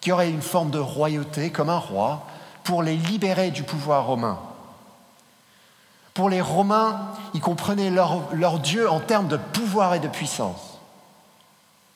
qui 0.00 0.12
aurait 0.12 0.30
une 0.30 0.40
forme 0.40 0.70
de 0.70 0.78
royauté 0.78 1.50
comme 1.50 1.68
un 1.68 1.76
roi, 1.76 2.26
pour 2.62 2.82
les 2.82 2.96
libérer 2.96 3.50
du 3.50 3.62
pouvoir 3.62 4.06
romain. 4.06 4.38
Pour 6.14 6.30
les 6.30 6.40
Romains, 6.40 6.98
ils 7.34 7.42
comprenaient 7.42 7.90
leur, 7.90 8.22
leur 8.32 8.60
Dieu 8.60 8.88
en 8.88 9.00
termes 9.00 9.28
de 9.28 9.36
pouvoir 9.36 9.92
et 9.92 10.00
de 10.00 10.08
puissance. 10.08 10.78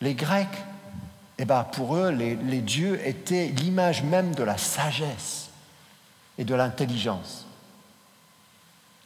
Les 0.03 0.13
Grecs, 0.13 0.67
eh 1.39 1.45
ben 1.45 1.65
pour 1.65 1.97
eux, 1.97 2.11
les, 2.11 2.37
les 2.37 2.61
dieux 2.61 3.01
étaient 3.07 3.47
l'image 3.47 4.03
même 4.03 4.35
de 4.35 4.43
la 4.43 4.59
sagesse 4.59 5.51
et 6.37 6.45
de 6.45 6.55
l'intelligence. 6.55 7.47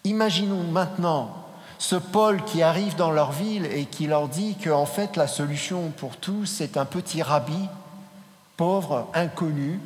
Imaginons 0.05 0.65
maintenant 0.65 1.35
ce 1.79 1.97
Paul 1.97 2.45
qui 2.45 2.63
arrive 2.63 2.95
dans 2.95 3.11
leur 3.11 3.33
ville 3.33 3.67
et 3.67 3.87
qui 3.87 4.07
leur 4.07 4.29
dit 4.29 4.57
qu'en 4.57 4.87
fait 4.87 5.17
la 5.17 5.27
solution 5.27 5.91
pour 5.91 6.17
tous, 6.17 6.47
c'est 6.47 6.77
un 6.77 6.85
petit 6.85 7.23
rabbi, 7.23 7.69
pauvre, 8.57 9.11
inconnu, 9.15 9.81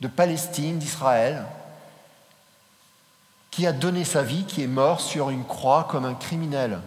de 0.00 0.08
Palestine, 0.08 0.78
d'Israël, 0.78 1.44
qui 3.50 3.66
a 3.66 3.72
donné 3.72 4.04
sa 4.04 4.22
vie, 4.22 4.44
qui 4.44 4.62
est 4.62 4.66
mort 4.66 5.00
sur 5.00 5.30
une 5.30 5.44
croix 5.44 5.86
comme 5.88 6.04
un 6.04 6.14
criminel. 6.14 6.80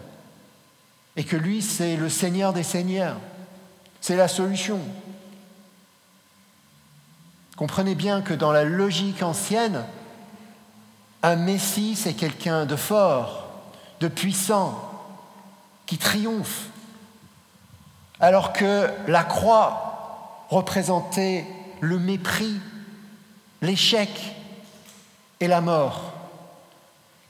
Et 1.16 1.24
que 1.24 1.36
lui, 1.36 1.62
c'est 1.62 1.96
le 1.96 2.10
Seigneur 2.10 2.52
des 2.52 2.62
Seigneurs. 2.62 3.16
C'est 4.00 4.16
la 4.16 4.28
solution. 4.28 4.80
Comprenez 7.56 7.94
bien 7.94 8.22
que 8.22 8.34
dans 8.34 8.52
la 8.52 8.64
logique 8.64 9.22
ancienne, 9.22 9.84
un 11.22 11.36
Messie, 11.36 11.96
c'est 11.96 12.14
quelqu'un 12.14 12.66
de 12.66 12.76
fort, 12.76 13.48
de 14.00 14.06
puissant, 14.06 14.80
qui 15.86 15.98
triomphe, 15.98 16.66
alors 18.20 18.52
que 18.52 18.88
la 19.08 19.24
croix 19.24 20.46
représentait 20.50 21.46
le 21.80 21.98
mépris, 21.98 22.60
l'échec 23.60 24.08
et 25.40 25.48
la 25.48 25.60
mort. 25.60 26.12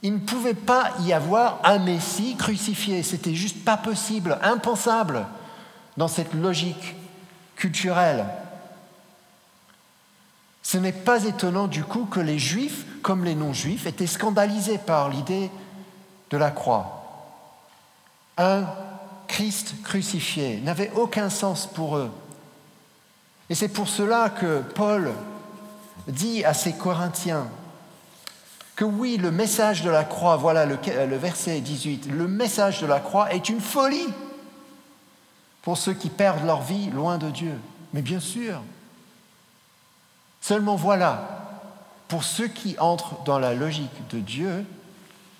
Il 0.01 0.13
ne 0.13 0.19
pouvait 0.19 0.53
pas 0.53 0.91
y 1.01 1.11
avoir 1.11 1.59
un 1.63 1.79
Messie 1.79 2.35
crucifié, 2.37 3.01
c'était 3.01 3.33
juste 3.33 3.65
pas 3.65 3.77
possible, 3.77 4.37
impensable 4.43 5.25
dans 5.97 6.07
cette 6.07 6.33
logique 6.33 6.95
culturelle. 7.55 8.25
Ce 10.61 10.77
n'est 10.77 10.91
pas 10.91 11.25
étonnant 11.25 11.67
du 11.67 11.83
coup 11.83 12.05
que 12.05 12.19
les 12.19 12.39
juifs, 12.39 12.85
comme 13.01 13.25
les 13.25 13.35
non-juifs, 13.35 13.85
étaient 13.85 14.07
scandalisés 14.07 14.77
par 14.77 15.09
l'idée 15.09 15.49
de 16.29 16.37
la 16.37 16.51
croix. 16.51 16.95
Un 18.37 18.65
Christ 19.27 19.81
crucifié 19.83 20.59
n'avait 20.61 20.91
aucun 20.95 21.29
sens 21.29 21.67
pour 21.67 21.97
eux. 21.97 22.11
Et 23.49 23.55
c'est 23.55 23.69
pour 23.69 23.87
cela 23.87 24.29
que 24.29 24.61
Paul 24.75 25.11
dit 26.07 26.43
à 26.45 26.53
ses 26.53 26.73
Corinthiens 26.73 27.47
que 28.75 28.85
oui, 28.85 29.17
le 29.17 29.31
message 29.31 29.83
de 29.83 29.89
la 29.89 30.05
croix, 30.05 30.37
voilà 30.37 30.65
le, 30.65 30.77
verset 31.17 31.59
18, 31.59 32.09
le 32.11 32.27
message 32.29 32.79
de 32.81 32.87
la 32.87 33.01
croix 33.01 33.33
est 33.33 33.49
une 33.49 33.59
folie 33.59 34.07
pour 35.61 35.77
ceux 35.77 35.93
qui 35.93 36.09
perdent 36.09 36.45
leur 36.45 36.61
vie 36.61 36.89
loin 36.89 37.17
de 37.17 37.29
Dieu. 37.29 37.53
Mais 37.93 38.01
bien 38.01 38.19
sûr, 38.19 38.61
seulement 40.41 40.75
voilà, 40.75 41.61
pour 42.07 42.23
ceux 42.23 42.47
qui 42.47 42.77
entrent 42.79 43.23
dans 43.23 43.39
la 43.39 43.53
logique 43.53 44.07
de 44.09 44.19
Dieu, 44.19 44.65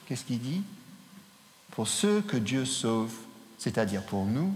qu'est-ce 0.05 0.25
qu'il 0.25 0.39
dit? 0.39 0.63
Pour 1.71 1.87
ceux 1.87 2.21
que 2.21 2.37
Dieu 2.37 2.65
sauve, 2.65 3.13
c'est-à-dire 3.57 4.03
pour 4.03 4.25
nous, 4.25 4.53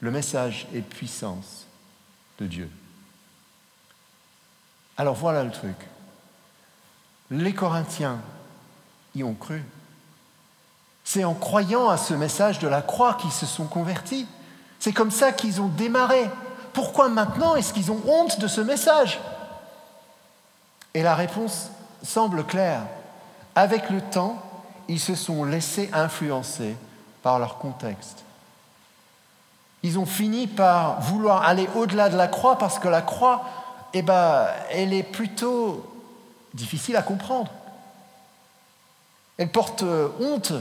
le 0.00 0.10
message 0.10 0.66
est 0.74 0.80
puissance 0.80 1.66
de 2.38 2.46
Dieu. 2.46 2.70
Alors 4.96 5.14
voilà 5.14 5.44
le 5.44 5.50
truc. 5.50 5.76
Les 7.30 7.54
Corinthiens 7.54 8.20
y 9.14 9.22
ont 9.22 9.34
cru. 9.34 9.62
C'est 11.04 11.24
en 11.24 11.34
croyant 11.34 11.88
à 11.88 11.96
ce 11.96 12.14
message 12.14 12.58
de 12.58 12.68
la 12.68 12.82
croix 12.82 13.14
qu'ils 13.14 13.32
se 13.32 13.46
sont 13.46 13.66
convertis. 13.66 14.26
C'est 14.78 14.92
comme 14.92 15.10
ça 15.10 15.32
qu'ils 15.32 15.60
ont 15.60 15.68
démarré. 15.68 16.28
Pourquoi 16.72 17.08
maintenant 17.08 17.54
est-ce 17.56 17.72
qu'ils 17.72 17.90
ont 17.90 18.00
honte 18.06 18.40
de 18.40 18.48
ce 18.48 18.60
message 18.60 19.20
Et 20.94 21.02
la 21.02 21.14
réponse 21.14 21.70
semble 22.02 22.44
claire. 22.44 22.82
Avec 23.54 23.90
le 23.90 24.00
temps, 24.00 24.42
ils 24.88 25.00
se 25.00 25.14
sont 25.14 25.44
laissés 25.44 25.90
influencer 25.92 26.76
par 27.22 27.38
leur 27.38 27.58
contexte. 27.58 28.24
Ils 29.82 29.98
ont 29.98 30.06
fini 30.06 30.46
par 30.46 31.00
vouloir 31.00 31.42
aller 31.42 31.68
au-delà 31.74 32.08
de 32.08 32.16
la 32.16 32.28
croix 32.28 32.56
parce 32.56 32.78
que 32.78 32.88
la 32.88 33.02
croix, 33.02 33.44
eh 33.94 34.02
ben, 34.02 34.46
elle 34.70 34.92
est 34.92 35.02
plutôt 35.02 35.84
difficile 36.54 36.96
à 36.96 37.02
comprendre. 37.02 37.50
Elle 39.38 39.50
porte 39.50 39.84
honte. 40.20 40.52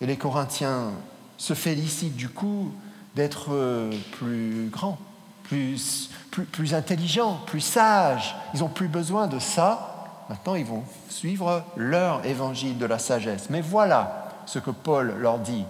Et 0.00 0.06
les 0.06 0.16
Corinthiens 0.16 0.90
se 1.38 1.54
félicitent 1.54 2.16
du 2.16 2.28
coup 2.28 2.70
d'être 3.14 3.90
plus 4.18 4.68
grands, 4.70 4.98
plus, 5.44 6.10
plus, 6.30 6.44
plus 6.44 6.74
intelligents, 6.74 7.40
plus 7.46 7.60
sages. 7.60 8.34
Ils 8.54 8.60
n'ont 8.60 8.68
plus 8.68 8.88
besoin 8.88 9.26
de 9.26 9.38
ça. 9.38 10.24
Maintenant, 10.28 10.54
ils 10.54 10.64
vont 10.64 10.82
suivre 11.08 11.64
leur 11.76 12.24
évangile 12.26 12.78
de 12.78 12.86
la 12.86 12.98
sagesse. 12.98 13.48
Mais 13.50 13.60
voilà 13.60 14.30
ce 14.46 14.58
que 14.58 14.70
Paul 14.70 15.14
leur 15.18 15.38
dit. 15.38 15.64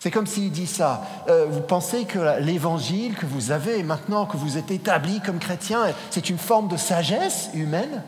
C'est 0.00 0.10
comme 0.10 0.26
s'il 0.26 0.52
dit 0.52 0.66
ça. 0.66 1.02
Euh, 1.28 1.46
vous 1.48 1.60
pensez 1.60 2.04
que 2.04 2.40
l'évangile 2.40 3.16
que 3.16 3.26
vous 3.26 3.50
avez 3.50 3.82
maintenant, 3.82 4.26
que 4.26 4.36
vous 4.36 4.56
êtes 4.56 4.70
établi 4.70 5.20
comme 5.20 5.38
chrétien, 5.38 5.82
c'est 6.10 6.30
une 6.30 6.38
forme 6.38 6.68
de 6.68 6.76
sagesse 6.76 7.50
humaine? 7.54 8.02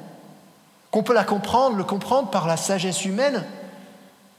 Qu'on 0.90 1.02
peut 1.02 1.14
la 1.14 1.24
comprendre, 1.24 1.76
le 1.76 1.84
comprendre 1.84 2.30
par 2.30 2.46
la 2.46 2.56
sagesse 2.56 3.04
humaine? 3.04 3.44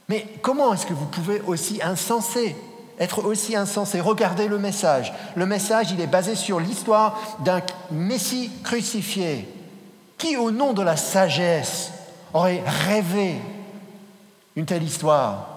Mais 0.08 0.26
comment 0.42 0.72
est-ce 0.74 0.86
que 0.86 0.94
vous 0.94 1.06
pouvez 1.06 1.40
aussi 1.42 1.80
insensé 1.82 2.56
être 2.98 3.24
aussi 3.24 3.56
insensé? 3.56 4.00
Regardez 4.00 4.48
le 4.48 4.58
message. 4.58 5.12
Le 5.34 5.46
message, 5.46 5.90
il 5.90 6.00
est 6.00 6.06
basé 6.06 6.34
sur 6.36 6.60
l'histoire 6.60 7.18
d'un 7.40 7.60
Messie 7.90 8.50
crucifié. 8.62 9.48
Qui, 10.18 10.36
au 10.36 10.50
nom 10.50 10.72
de 10.72 10.82
la 10.82 10.96
sagesse, 10.96 11.90
aurait 12.32 12.62
rêvé 12.86 13.40
une 14.54 14.66
telle 14.66 14.82
histoire 14.82 15.48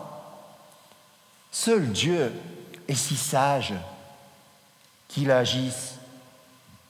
Seul 1.51 1.91
Dieu 1.91 2.33
est 2.87 2.95
si 2.95 3.15
sage 3.15 3.73
qu'il 5.07 5.31
agisse 5.31 5.95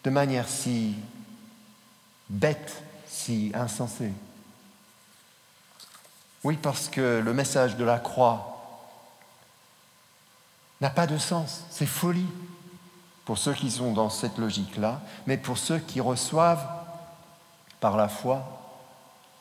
de 0.03 0.09
manière 0.09 0.47
si 0.47 0.95
bête, 2.29 2.81
si 3.07 3.51
insensée. 3.53 4.11
Oui, 6.45 6.59
parce 6.61 6.89
que 6.89 7.23
le 7.25 7.33
message 7.33 7.75
de 7.75 7.83
la 7.83 7.97
croix 7.97 8.91
n'a 10.79 10.91
pas 10.91 11.07
de 11.07 11.17
sens, 11.17 11.63
c'est 11.71 11.87
folie 11.87 12.27
pour 13.25 13.39
ceux 13.39 13.53
qui 13.53 13.71
sont 13.71 13.93
dans 13.93 14.11
cette 14.11 14.37
logique-là, 14.37 15.01
mais 15.25 15.37
pour 15.37 15.57
ceux 15.57 15.79
qui 15.79 15.99
reçoivent 16.01 16.63
par 17.79 17.97
la 17.97 18.07
foi, 18.07 18.43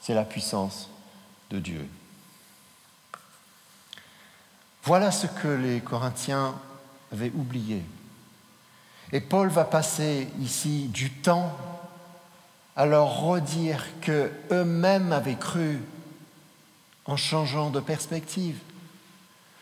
c'est 0.01 0.15
la 0.15 0.25
puissance 0.25 0.89
de 1.51 1.59
Dieu. 1.59 1.87
Voilà 4.85 5.11
ce 5.11 5.27
que 5.27 5.49
les 5.49 5.83
Corinthiens 5.83 6.55
avaient 7.13 7.33
oublié. 7.35 7.85
Et 9.13 9.21
Paul 9.21 9.49
va 9.49 9.67
passer 9.67 10.27
ici 10.41 10.89
du 10.89 11.11
temps 11.11 11.55
à 12.77 12.87
leur 12.87 13.21
redire 13.21 13.85
que 14.01 14.33
eux-mêmes 14.51 15.13
avaient 15.13 15.37
cru 15.37 15.83
en 17.07 17.17
changeant 17.17 17.71
de 17.71 17.81
perspective. 17.81 18.59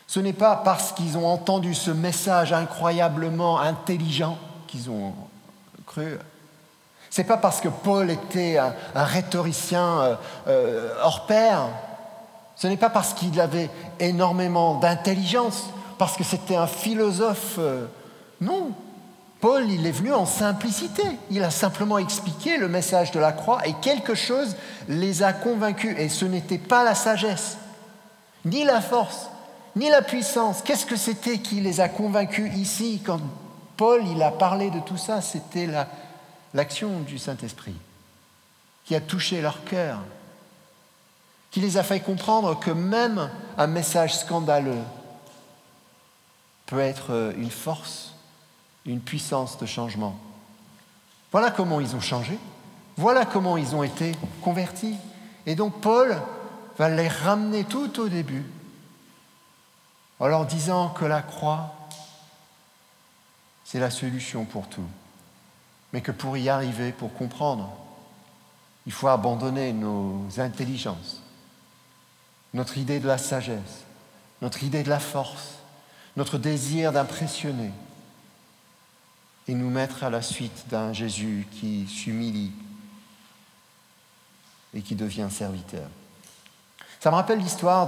Ce 0.07 0.19
n'est 0.19 0.33
pas 0.33 0.57
parce 0.57 0.91
qu'ils 0.91 1.17
ont 1.17 1.27
entendu 1.27 1.73
ce 1.73 1.91
message 1.91 2.53
incroyablement 2.53 3.59
intelligent 3.59 4.37
qu'ils 4.67 4.89
ont 4.89 5.13
cru. 5.85 6.17
C'est 7.09 7.23
pas 7.23 7.37
parce 7.37 7.61
que 7.61 7.69
Paul 7.69 8.09
était 8.09 8.57
un, 8.57 8.73
rhétoricien 9.03 10.01
euh, 10.01 10.15
euh, 10.47 10.95
hors 11.03 11.25
pair 11.25 11.69
ce 12.55 12.67
n'est 12.67 12.77
pas 12.77 12.89
parce 12.89 13.13
qu'il 13.13 13.39
avait 13.39 13.69
énormément 13.99 14.75
d'intelligence, 14.75 15.65
parce 15.97 16.15
que 16.15 16.23
c'était 16.23 16.55
un 16.55 16.67
philosophe. 16.67 17.55
Euh, 17.57 17.87
non. 18.41 18.71
Paul, 19.43 19.69
il 19.69 19.85
est 19.85 19.91
venu 19.91 20.13
en 20.13 20.25
simplicité. 20.25 21.03
Il 21.29 21.43
a 21.43 21.51
simplement 21.51 21.97
expliqué 21.97 22.55
le 22.55 22.69
message 22.69 23.11
de 23.11 23.19
la 23.19 23.33
croix 23.33 23.67
et 23.67 23.73
quelque 23.81 24.15
chose 24.15 24.55
les 24.87 25.21
a 25.21 25.33
convaincus. 25.33 25.97
Et 25.99 26.07
ce 26.07 26.23
n'était 26.23 26.57
pas 26.57 26.85
la 26.85 26.95
sagesse, 26.95 27.57
ni 28.45 28.63
la 28.63 28.79
force, 28.79 29.27
ni 29.75 29.89
la 29.89 30.01
puissance. 30.01 30.61
Qu'est-ce 30.61 30.85
que 30.85 30.95
c'était 30.95 31.39
qui 31.39 31.59
les 31.59 31.81
a 31.81 31.89
convaincus 31.89 32.55
ici 32.55 33.01
quand 33.05 33.19
Paul, 33.75 34.07
il 34.07 34.23
a 34.23 34.31
parlé 34.31 34.69
de 34.69 34.79
tout 34.79 34.95
ça? 34.95 35.19
C'était 35.19 35.67
l'action 36.53 37.01
du 37.01 37.17
Saint-Esprit 37.17 37.75
qui 38.85 38.95
a 38.95 39.01
touché 39.01 39.41
leur 39.41 39.65
cœur, 39.65 39.99
qui 41.51 41.59
les 41.59 41.75
a 41.75 41.83
fait 41.83 41.99
comprendre 41.99 42.57
que 42.57 42.71
même 42.71 43.29
un 43.57 43.67
message 43.67 44.19
scandaleux 44.19 44.83
peut 46.65 46.79
être 46.79 47.33
une 47.35 47.51
force, 47.51 48.12
une 48.85 48.99
puissance 48.99 49.57
de 49.57 49.65
changement. 49.65 50.15
Voilà 51.31 51.51
comment 51.51 51.79
ils 51.79 51.95
ont 51.95 52.01
changé, 52.01 52.37
voilà 52.97 53.25
comment 53.25 53.57
ils 53.57 53.75
ont 53.75 53.83
été 53.83 54.13
convertis. 54.41 54.95
Et 55.45 55.55
donc 55.55 55.81
Paul 55.81 56.15
va 56.77 56.89
les 56.89 57.07
ramener 57.07 57.63
tout 57.63 57.99
au 57.99 58.09
début 58.09 58.45
en 60.19 60.27
leur 60.27 60.45
disant 60.45 60.89
que 60.89 61.05
la 61.05 61.21
croix, 61.21 61.73
c'est 63.63 63.79
la 63.79 63.89
solution 63.89 64.45
pour 64.45 64.67
tout, 64.67 64.85
mais 65.91 66.01
que 66.01 66.11
pour 66.11 66.37
y 66.37 66.49
arriver, 66.49 66.91
pour 66.91 67.13
comprendre, 67.13 67.71
il 68.85 68.91
faut 68.91 69.07
abandonner 69.07 69.73
nos 69.73 70.27
intelligences, 70.37 71.21
notre 72.53 72.77
idée 72.77 72.99
de 72.99 73.07
la 73.07 73.17
sagesse, 73.17 73.85
notre 74.41 74.63
idée 74.63 74.83
de 74.83 74.89
la 74.89 74.99
force, 74.99 75.55
notre 76.15 76.37
désir 76.37 76.91
d'impressionner 76.91 77.71
et 79.47 79.53
nous 79.53 79.69
mettre 79.69 80.03
à 80.03 80.09
la 80.09 80.21
suite 80.21 80.65
d'un 80.69 80.93
Jésus 80.93 81.47
qui 81.51 81.87
s'humilie 81.87 82.51
et 84.73 84.81
qui 84.81 84.95
devient 84.95 85.27
serviteur. 85.29 85.87
Ça 86.99 87.11
me 87.11 87.15
rappelle 87.15 87.39
l'histoire 87.39 87.87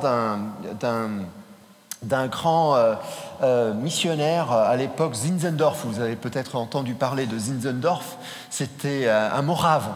d'un 2.02 2.28
grand 2.28 2.76
euh, 2.76 2.96
euh, 3.42 3.74
missionnaire 3.74 4.52
à 4.52 4.76
l'époque, 4.76 5.16
Zinzendorf. 5.16 5.86
Vous 5.86 6.02
avez 6.02 6.18
peut-être 6.18 6.58
entendu 6.58 6.96
parler 6.96 7.26
de 7.26 7.40
Zinzendorf. 7.40 8.18
C'était 8.50 9.08
euh, 9.08 9.32
un 9.32 9.42
morave. 9.42 9.90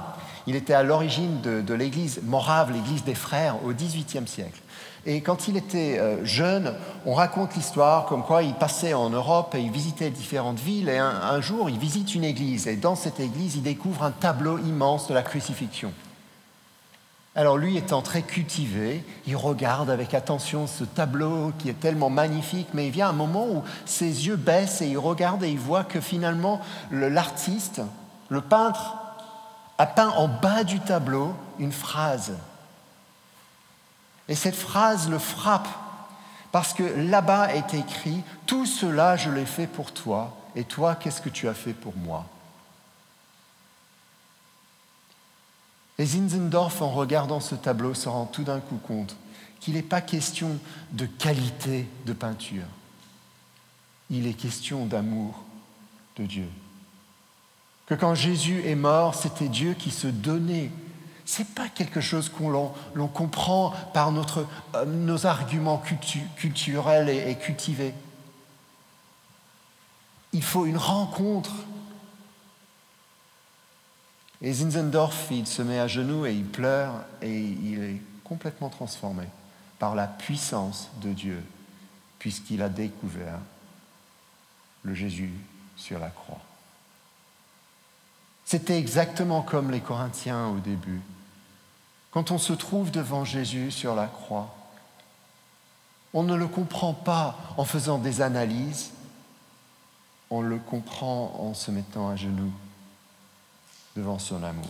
Il 0.47 0.55
était 0.55 0.73
à 0.73 0.83
l'origine 0.83 1.41
de, 1.41 1.73
l'église 1.73 2.21
morave, 2.23 2.71
l'église 2.71 3.03
des 3.03 3.13
frères, 3.13 3.63
au 3.65 3.73
XVIIIe 3.73 4.27
siècle. 4.27 4.61
Et 5.05 5.21
quand 5.21 5.47
il 5.47 5.55
était 5.55 5.97
euh, 5.97 6.23
jeune, 6.25 6.73
on 7.05 7.13
raconte 7.13 7.55
l'histoire 7.55 8.05
comme 8.05 8.23
quoi 8.23 8.43
il 8.43 8.53
passait 8.53 8.93
en 8.93 9.09
Europe 9.09 9.55
et 9.55 9.61
il 9.61 9.71
visitait 9.71 10.09
différentes 10.09 10.59
villes. 10.59 10.89
Et 10.89 10.97
un, 10.97 11.41
jour, 11.41 11.69
il 11.69 11.79
visite 11.79 12.15
une 12.15 12.23
église. 12.23 12.67
Et 12.67 12.75
dans 12.75 12.95
cette 12.95 13.19
église, 13.19 13.55
il 13.55 13.63
découvre 13.63 14.03
un 14.03 14.11
tableau 14.11 14.57
immense 14.57 15.07
de 15.07 15.13
la 15.13 15.23
crucifixion. 15.23 15.93
Alors 17.35 17.57
lui 17.57 17.77
étant 17.77 18.01
très 18.01 18.23
cultivé, 18.23 19.03
il 19.25 19.37
regarde 19.37 19.89
avec 19.89 20.13
attention 20.13 20.67
ce 20.67 20.83
tableau 20.83 21.53
qui 21.59 21.69
est 21.69 21.79
tellement 21.79 22.09
magnifique, 22.09 22.67
mais 22.73 22.87
il 22.87 22.91
vient 22.91 23.09
un 23.09 23.13
moment 23.13 23.45
où 23.47 23.63
ses 23.85 24.27
yeux 24.27 24.35
baissent 24.35 24.81
et 24.81 24.87
il 24.87 24.97
regarde 24.97 25.43
et 25.43 25.49
il 25.49 25.59
voit 25.59 25.83
que 25.83 26.01
finalement 26.01 26.59
l'artiste, 26.91 27.81
le 28.29 28.41
peintre, 28.41 28.95
a 29.77 29.85
peint 29.85 30.09
en 30.09 30.27
bas 30.27 30.65
du 30.65 30.79
tableau 30.79 31.33
une 31.59 31.71
phrase. 31.71 32.33
Et 34.29 34.35
cette 34.35 34.55
phrase 34.55 35.09
le 35.09 35.19
frappe 35.19 35.67
parce 36.51 36.73
que 36.73 36.83
là-bas 36.83 37.53
est 37.53 37.73
écrit, 37.73 38.23
tout 38.45 38.65
cela 38.65 39.17
je 39.17 39.29
l'ai 39.29 39.45
fait 39.45 39.67
pour 39.67 39.91
toi, 39.91 40.35
et 40.55 40.63
toi 40.63 40.95
qu'est-ce 40.95 41.21
que 41.21 41.29
tu 41.29 41.47
as 41.47 41.53
fait 41.53 41.73
pour 41.73 41.95
moi? 41.97 42.25
Et 45.97 46.05
Zinzendorf, 46.05 46.81
en 46.81 46.89
regardant 46.89 47.41
ce 47.41 47.55
tableau, 47.55 47.93
se 47.93 48.07
rend 48.07 48.25
tout 48.25 48.43
d'un 48.43 48.61
coup 48.61 48.77
compte 48.77 49.17
qu'il 49.59 49.73
n'est 49.73 49.81
pas 49.81 49.99
question 49.99 50.57
de 50.93 51.05
qualité 51.05 51.87
de 52.05 52.13
peinture, 52.13 52.63
il 54.09 54.25
est 54.25 54.33
question 54.33 54.85
d'amour 54.85 55.43
de 56.15 56.25
Dieu 56.25 56.47
que 57.89 57.95
quand 57.95 58.13
Jésus 58.13 58.61
est 58.65 58.75
mort, 58.75 59.15
c'était 59.15 59.47
Dieu 59.47 59.73
qui 59.73 59.89
se 59.89 60.05
donnait. 60.05 60.69
N'est 61.37 61.45
pas 61.45 61.69
quelque 61.69 62.01
chose 62.01 62.27
qu'on 62.29 63.07
comprend 63.07 63.71
par 63.93 64.11
notre, 64.11 64.47
euh, 64.75 64.85
nos 64.85 65.25
arguments 65.25 65.81
culturels 66.35 67.09
et 67.09 67.35
cultivés. 67.37 67.93
Il 70.33 70.43
faut 70.43 70.65
une 70.65 70.77
rencontre. 70.77 71.51
Et 74.41 74.51
Zinzendorf, 74.51 75.27
il 75.31 75.45
se 75.45 75.61
met 75.61 75.79
à 75.79 75.87
genoux 75.87 76.25
et 76.25 76.33
il 76.33 76.45
pleure 76.45 76.93
et 77.21 77.39
il 77.39 77.83
est 77.83 78.01
complètement 78.23 78.69
transformé 78.69 79.25
par 79.77 79.95
la 79.95 80.07
puissance 80.07 80.89
de 81.01 81.11
Dieu, 81.13 81.43
puisqu'il 82.19 82.61
a 82.61 82.69
découvert 82.69 83.39
le 84.83 84.93
Jésus 84.93 85.33
sur 85.75 85.99
la 85.99 86.09
croix. 86.09 86.41
C'était 88.45 88.79
exactement 88.79 89.41
comme 89.41 89.71
les 89.71 89.81
Corinthiens 89.81 90.47
au 90.47 90.59
début. 90.59 91.01
Quand 92.11 92.31
on 92.31 92.37
se 92.37 92.53
trouve 92.53 92.91
devant 92.91 93.23
Jésus 93.23 93.71
sur 93.71 93.95
la 93.95 94.07
croix, 94.07 94.55
on 96.13 96.23
ne 96.23 96.35
le 96.35 96.47
comprend 96.47 96.93
pas 96.93 97.37
en 97.57 97.65
faisant 97.65 97.99
des 97.99 98.21
analyses, 98.21 98.91
on 100.31 100.41
le 100.41 100.57
comprend 100.57 101.35
en 101.39 101.53
se 101.53 101.69
mettant 101.69 102.09
à 102.09 102.15
genoux 102.15 102.51
devant 103.95 104.17
son 104.17 104.43
amour. 104.43 104.65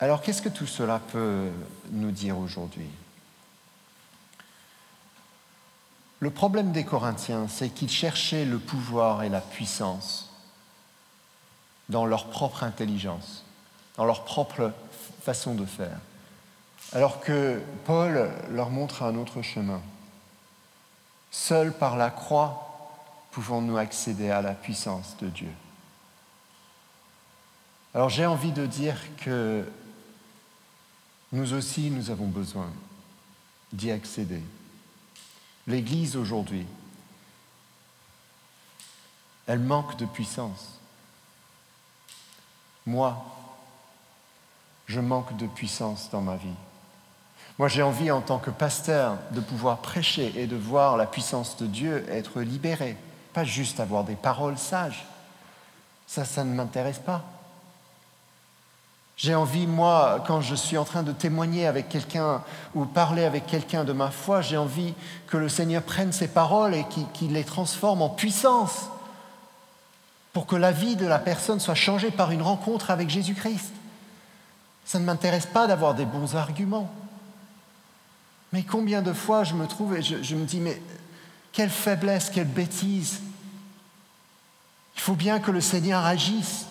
Alors 0.00 0.22
qu'est-ce 0.22 0.42
que 0.42 0.48
tout 0.48 0.66
cela 0.66 1.00
peut 1.00 1.50
nous 1.90 2.12
dire 2.12 2.38
aujourd'hui? 2.38 2.88
Le 6.20 6.30
problème 6.30 6.72
des 6.72 6.84
Corinthiens, 6.84 7.48
c'est 7.48 7.70
qu'ils 7.70 7.90
cherchaient 7.90 8.44
le 8.44 8.58
pouvoir 8.58 9.24
et 9.24 9.28
la 9.28 9.40
puissance 9.40 10.27
dans 11.88 12.06
leur 12.06 12.28
propre 12.28 12.62
intelligence, 12.62 13.44
dans 13.96 14.04
leur 14.04 14.24
propre 14.24 14.72
façon 15.22 15.54
de 15.54 15.64
faire. 15.64 15.98
Alors 16.92 17.20
que 17.20 17.60
Paul 17.84 18.30
leur 18.50 18.70
montre 18.70 19.02
un 19.02 19.14
autre 19.16 19.42
chemin. 19.42 19.80
Seul 21.30 21.72
par 21.72 21.96
la 21.96 22.10
croix 22.10 22.64
pouvons-nous 23.30 23.76
accéder 23.76 24.30
à 24.30 24.42
la 24.42 24.54
puissance 24.54 25.16
de 25.20 25.28
Dieu. 25.28 25.52
Alors 27.94 28.08
j'ai 28.08 28.26
envie 28.26 28.52
de 28.52 28.66
dire 28.66 28.96
que 29.18 29.64
nous 31.32 31.52
aussi, 31.52 31.90
nous 31.90 32.10
avons 32.10 32.26
besoin 32.26 32.70
d'y 33.72 33.90
accéder. 33.90 34.42
L'Église 35.66 36.16
aujourd'hui, 36.16 36.66
elle 39.46 39.58
manque 39.58 39.96
de 39.98 40.06
puissance. 40.06 40.77
Moi, 42.88 43.22
je 44.86 44.98
manque 44.98 45.36
de 45.36 45.46
puissance 45.46 46.08
dans 46.10 46.22
ma 46.22 46.36
vie. 46.36 46.56
Moi, 47.58 47.68
j'ai 47.68 47.82
envie, 47.82 48.10
en 48.10 48.22
tant 48.22 48.38
que 48.38 48.48
pasteur, 48.48 49.18
de 49.32 49.40
pouvoir 49.40 49.76
prêcher 49.82 50.32
et 50.36 50.46
de 50.46 50.56
voir 50.56 50.96
la 50.96 51.04
puissance 51.04 51.58
de 51.58 51.66
Dieu 51.66 52.06
être 52.08 52.40
libérée. 52.40 52.96
Pas 53.34 53.44
juste 53.44 53.78
avoir 53.78 54.04
des 54.04 54.14
paroles 54.14 54.56
sages. 54.56 55.04
Ça, 56.06 56.24
ça 56.24 56.44
ne 56.44 56.54
m'intéresse 56.54 56.98
pas. 56.98 57.24
J'ai 59.18 59.34
envie, 59.34 59.66
moi, 59.66 60.24
quand 60.26 60.40
je 60.40 60.54
suis 60.54 60.78
en 60.78 60.84
train 60.86 61.02
de 61.02 61.12
témoigner 61.12 61.66
avec 61.66 61.90
quelqu'un 61.90 62.42
ou 62.74 62.86
parler 62.86 63.26
avec 63.26 63.46
quelqu'un 63.46 63.84
de 63.84 63.92
ma 63.92 64.10
foi, 64.10 64.40
j'ai 64.40 64.56
envie 64.56 64.94
que 65.26 65.36
le 65.36 65.50
Seigneur 65.50 65.82
prenne 65.82 66.12
ces 66.12 66.28
paroles 66.28 66.74
et 66.74 66.86
qu'il 67.12 67.34
les 67.34 67.44
transforme 67.44 68.00
en 68.00 68.08
puissance 68.08 68.88
pour 70.38 70.46
que 70.46 70.54
la 70.54 70.70
vie 70.70 70.94
de 70.94 71.04
la 71.04 71.18
personne 71.18 71.58
soit 71.58 71.74
changée 71.74 72.12
par 72.12 72.30
une 72.30 72.42
rencontre 72.42 72.92
avec 72.92 73.10
Jésus-Christ. 73.10 73.72
Ça 74.84 75.00
ne 75.00 75.04
m'intéresse 75.04 75.46
pas 75.46 75.66
d'avoir 75.66 75.96
des 75.96 76.04
bons 76.04 76.36
arguments. 76.36 76.88
Mais 78.52 78.62
combien 78.62 79.02
de 79.02 79.12
fois 79.12 79.42
je 79.42 79.54
me 79.54 79.66
trouve 79.66 79.96
et 79.96 80.02
je, 80.02 80.36
me 80.36 80.44
dis, 80.44 80.60
mais 80.60 80.80
quelle 81.50 81.70
faiblesse, 81.70 82.30
quelle 82.30 82.46
bêtise. 82.46 83.20
Il 84.94 85.00
faut 85.00 85.16
bien 85.16 85.40
que 85.40 85.50
le 85.50 85.60
Seigneur 85.60 86.06
agisse. 86.06 86.66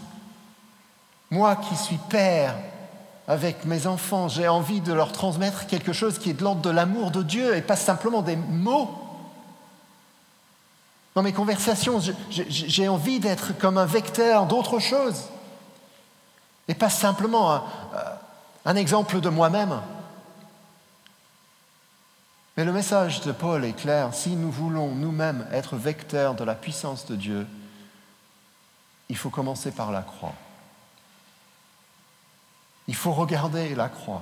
Moi 1.30 1.58
qui 1.58 1.76
suis 1.76 2.00
père 2.08 2.56
avec 3.28 3.66
mes 3.66 3.86
enfants, 3.86 4.30
j'ai 4.30 4.48
envie 4.48 4.80
de 4.80 4.94
leur 4.94 5.12
transmettre 5.12 5.68
quelque 5.68 5.92
chose 5.92 6.20
qui 6.20 6.30
est 6.30 6.36
de 6.36 6.44
l'ordre 6.46 6.62
de 6.62 6.70
l'amour 6.70 7.12
de 7.12 7.22
Dieu 7.22 7.54
et 7.58 7.62
pas 7.62 7.76
simplement 7.76 8.22
des 8.22 8.38
mots. 8.38 9.07
Dans 11.18 11.24
mes 11.24 11.34
conversations, 11.34 12.00
j'ai 12.30 12.88
envie 12.88 13.20
d'être 13.20 13.58
comme 13.58 13.80
un 13.80 13.88
vecteur 13.88 14.46
d'autre 14.46 14.78
chose 14.78 15.24
et 16.68 16.76
pas 16.76 16.92
simplement 16.92 17.56
un, 17.56 17.64
un 18.66 18.76
exemple 18.76 19.20
de 19.20 19.30
moi-même. 19.30 19.82
Mais 22.56 22.66
le 22.66 22.72
message 22.72 23.22
de 23.22 23.32
Paul 23.32 23.66
est 23.66 23.74
clair, 23.74 24.14
si 24.14 24.36
nous 24.36 24.52
voulons 24.52 24.90
nous-mêmes 24.90 25.48
être 25.52 25.76
vecteurs 25.76 26.36
de 26.36 26.44
la 26.44 26.54
puissance 26.54 27.08
de 27.08 27.16
Dieu, 27.16 27.48
il 29.10 29.18
faut 29.18 29.32
commencer 29.32 29.72
par 29.72 29.92
la 29.92 30.04
croix. 30.04 30.36
Il 32.88 32.96
faut 32.96 33.14
regarder 33.14 33.74
la 33.74 33.90
croix. 33.90 34.22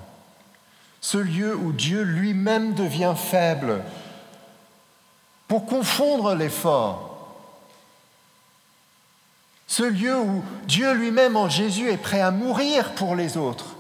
Ce 1.01 1.17
lieu 1.17 1.58
où 1.58 1.73
Dieu 1.73 2.03
lui-même 2.03 2.73
devient 2.73 3.15
faible 3.17 3.84
pour 5.47 5.65
confondre 5.65 6.34
l'effort. 6.36 7.12
Ce 9.67 9.84
lieu 9.84 10.17
où 10.19 10.43
Dieu 10.67 10.93
lui-même 10.93 11.36
en 11.36 11.49
Jésus 11.49 11.89
est 11.89 11.97
prêt 11.97 12.21
à 12.21 12.31
mourir 12.31 12.93
pour 12.93 13.15
les 13.15 13.38
autres, 13.38 13.75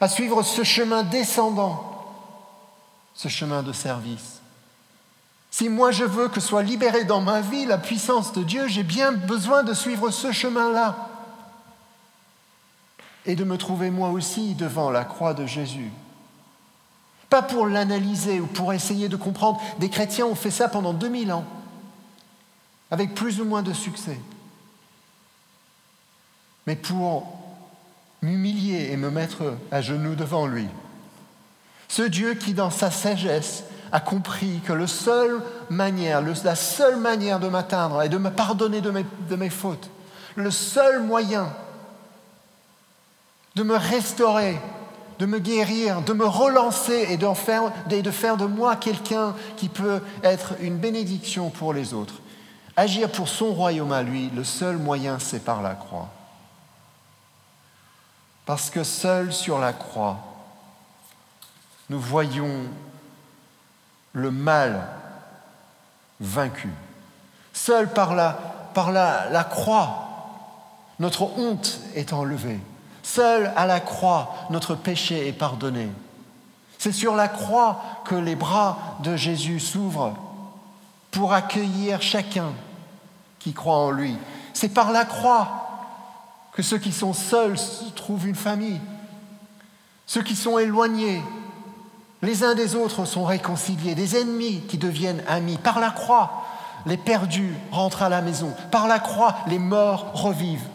à 0.00 0.08
suivre 0.08 0.42
ce 0.42 0.64
chemin 0.64 1.02
descendant, 1.02 2.04
ce 3.14 3.28
chemin 3.28 3.62
de 3.62 3.72
service. 3.72 4.40
Si 5.50 5.68
moi 5.68 5.90
je 5.90 6.04
veux 6.04 6.28
que 6.28 6.40
soit 6.40 6.62
libérée 6.62 7.04
dans 7.04 7.20
ma 7.20 7.40
vie 7.40 7.64
la 7.64 7.78
puissance 7.78 8.32
de 8.32 8.42
Dieu, 8.42 8.68
j'ai 8.68 8.82
bien 8.82 9.12
besoin 9.12 9.62
de 9.62 9.72
suivre 9.72 10.10
ce 10.10 10.32
chemin-là 10.32 11.08
et 13.24 13.36
de 13.36 13.44
me 13.44 13.56
trouver 13.56 13.90
moi 13.90 14.10
aussi 14.10 14.54
devant 14.54 14.90
la 14.90 15.04
croix 15.04 15.34
de 15.34 15.46
Jésus. 15.46 15.90
Pas 17.30 17.42
pour 17.42 17.66
l'analyser 17.66 18.40
ou 18.40 18.46
pour 18.46 18.72
essayer 18.72 19.08
de 19.08 19.16
comprendre. 19.16 19.60
Des 19.78 19.90
chrétiens 19.90 20.26
ont 20.26 20.34
fait 20.34 20.50
ça 20.50 20.68
pendant 20.68 20.92
2000 20.92 21.32
ans, 21.32 21.44
avec 22.90 23.14
plus 23.14 23.40
ou 23.40 23.44
moins 23.44 23.62
de 23.62 23.72
succès. 23.72 24.18
Mais 26.66 26.76
pour 26.76 27.26
m'humilier 28.22 28.90
et 28.90 28.96
me 28.96 29.10
mettre 29.10 29.56
à 29.70 29.80
genoux 29.80 30.14
devant 30.14 30.46
lui. 30.46 30.66
Ce 31.88 32.02
Dieu 32.02 32.34
qui, 32.34 32.54
dans 32.54 32.70
sa 32.70 32.90
sagesse, 32.90 33.64
a 33.92 34.00
compris 34.00 34.60
que 34.64 34.72
la 34.72 34.86
seule 34.86 35.40
manière, 35.70 36.20
de 36.22 37.48
m'atteindre 37.48 38.02
et 38.02 38.08
de 38.08 38.18
me 38.18 38.30
pardonner 38.30 38.80
de 38.80 39.36
mes 39.36 39.50
fautes, 39.50 39.90
le 40.34 40.50
seul 40.50 41.02
moyen 41.02 41.52
de 43.54 43.62
me 43.62 43.76
restaurer, 43.76 44.58
de 45.18 45.26
me 45.26 45.38
guérir, 45.38 46.02
de 46.02 46.12
me 46.12 46.26
relancer 46.26 47.06
et, 47.10 47.16
de 47.16 48.10
faire 48.10 48.36
de 48.36 48.46
moi 48.46 48.76
quelqu'un 48.76 49.34
qui 49.56 49.68
peut 49.68 50.00
être 50.22 50.54
une 50.60 50.76
bénédiction 50.76 51.50
pour 51.50 51.72
les 51.72 51.94
autres. 51.94 52.14
Agir 52.76 53.10
pour 53.10 53.28
son 53.28 53.54
royaume 53.54 53.92
à 53.92 54.02
lui, 54.02 54.30
le 54.34 54.44
seul 54.44 54.76
moyen, 54.76 55.18
c'est 55.18 55.44
par 55.44 55.62
la 55.62 55.74
croix. 55.74 56.10
Parce 58.44 58.68
que 58.68 58.84
seul 58.84 59.32
sur 59.32 59.58
la 59.58 59.72
croix, 59.72 60.18
nous 61.88 61.98
voyons 61.98 62.64
le 64.12 64.30
mal 64.30 64.86
vaincu. 66.20 66.70
Seul 67.52 67.90
par 67.92 68.14
la, 68.14 68.32
par 68.74 68.92
la, 68.92 69.30
la 69.30 69.44
croix, 69.44 70.06
notre 70.98 71.22
honte 71.38 71.80
est 71.94 72.12
enlevée. 72.12 72.60
Seul 73.06 73.52
à 73.54 73.66
la 73.66 73.78
croix, 73.78 74.34
notre 74.50 74.74
péché 74.74 75.28
est 75.28 75.32
pardonné. 75.32 75.88
C'est 76.76 76.90
sur 76.90 77.14
la 77.14 77.28
croix 77.28 77.80
que 78.04 78.16
les 78.16 78.34
bras 78.34 78.98
de 79.04 79.14
Jésus 79.14 79.60
s'ouvrent 79.60 80.16
pour 81.12 81.32
accueillir 81.32 82.02
chacun 82.02 82.48
qui 83.38 83.52
croit 83.52 83.76
en 83.76 83.92
lui. 83.92 84.18
C'est 84.54 84.70
par 84.70 84.90
la 84.90 85.04
croix 85.04 85.68
que 86.52 86.62
ceux 86.62 86.78
qui 86.78 86.90
sont 86.90 87.12
seuls 87.12 87.54
trouvent 87.94 88.26
une 88.26 88.34
famille. 88.34 88.80
Ceux 90.04 90.22
qui 90.22 90.34
sont 90.34 90.58
éloignés, 90.58 91.22
les 92.22 92.42
uns 92.42 92.56
des 92.56 92.74
autres 92.74 93.04
sont 93.04 93.24
réconciliés, 93.24 93.94
des 93.94 94.16
ennemis 94.16 94.62
qui 94.62 94.78
deviennent 94.78 95.22
amis. 95.28 95.58
Par 95.58 95.78
la 95.78 95.90
croix, 95.90 96.42
les 96.86 96.96
perdus 96.96 97.54
rentrent 97.70 98.02
à 98.02 98.08
la 98.08 98.20
maison. 98.20 98.52
Par 98.72 98.88
la 98.88 98.98
croix, 98.98 99.36
les 99.46 99.60
morts 99.60 100.10
revivent. 100.12 100.68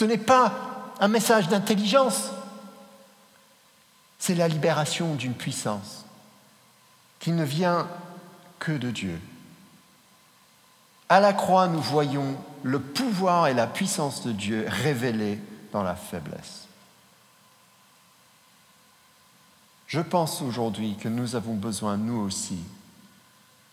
Ce 0.00 0.06
n'est 0.06 0.16
pas 0.16 0.54
un 0.98 1.08
message 1.08 1.48
d'intelligence, 1.48 2.30
c'est 4.18 4.34
la 4.34 4.48
libération 4.48 5.14
d'une 5.14 5.34
puissance 5.34 6.06
qui 7.18 7.32
ne 7.32 7.44
vient 7.44 7.86
que 8.58 8.72
de 8.72 8.90
Dieu. 8.90 9.20
À 11.10 11.20
la 11.20 11.34
croix, 11.34 11.68
nous 11.68 11.82
voyons 11.82 12.38
le 12.62 12.80
pouvoir 12.80 13.48
et 13.48 13.52
la 13.52 13.66
puissance 13.66 14.24
de 14.24 14.32
Dieu 14.32 14.64
révélés 14.66 15.38
dans 15.70 15.82
la 15.82 15.96
faiblesse. 15.96 16.66
Je 19.86 20.00
pense 20.00 20.40
aujourd'hui 20.40 20.96
que 20.96 21.10
nous 21.10 21.36
avons 21.36 21.56
besoin, 21.56 21.98
nous 21.98 22.20
aussi, 22.22 22.60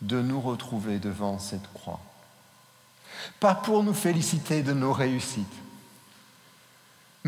de 0.02 0.20
nous 0.20 0.42
retrouver 0.42 0.98
devant 0.98 1.38
cette 1.38 1.72
croix. 1.72 2.00
Pas 3.40 3.54
pour 3.54 3.82
nous 3.82 3.94
féliciter 3.94 4.62
de 4.62 4.74
nos 4.74 4.92
réussites, 4.92 5.46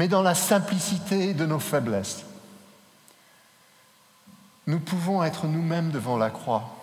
mais 0.01 0.09
dans 0.09 0.23
la 0.23 0.35
simplicité 0.35 1.35
de 1.35 1.45
nos 1.45 1.59
faiblesses. 1.59 2.25
Nous 4.67 4.81
pouvons 4.81 5.23
être 5.23 5.45
nous-mêmes 5.45 5.91
devant 5.91 6.17
la 6.17 6.31
croix, 6.31 6.75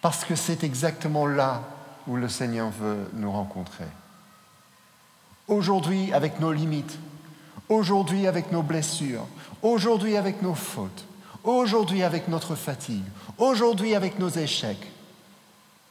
parce 0.00 0.24
que 0.24 0.36
c'est 0.36 0.64
exactement 0.64 1.26
là 1.26 1.62
où 2.06 2.16
le 2.16 2.30
Seigneur 2.30 2.70
veut 2.70 3.10
nous 3.12 3.30
rencontrer. 3.30 3.84
Aujourd'hui 5.48 6.14
avec 6.14 6.40
nos 6.40 6.50
limites, 6.50 6.98
aujourd'hui 7.68 8.26
avec 8.26 8.52
nos 8.52 8.62
blessures, 8.62 9.26
aujourd'hui 9.60 10.16
avec 10.16 10.40
nos 10.40 10.54
fautes, 10.54 11.04
aujourd'hui 11.44 12.02
avec 12.02 12.28
notre 12.28 12.54
fatigue, 12.54 13.04
aujourd'hui 13.36 13.94
avec 13.94 14.18
nos 14.18 14.30
échecs, 14.30 14.90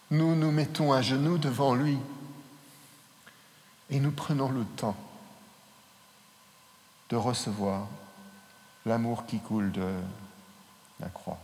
nous 0.10 0.36
nous 0.36 0.50
mettons 0.50 0.94
à 0.94 1.04
genoux 1.04 1.38
devant 1.38 1.76
lui 1.76 2.00
et 3.92 4.00
nous 4.00 4.10
prenons 4.10 4.50
le 4.50 4.66
temps 4.78 4.98
de 7.10 7.16
recevoir 7.16 7.88
l'amour 8.86 9.26
qui 9.26 9.40
coule 9.40 9.72
de 9.72 9.94
la 11.00 11.10
croix. 11.10 11.40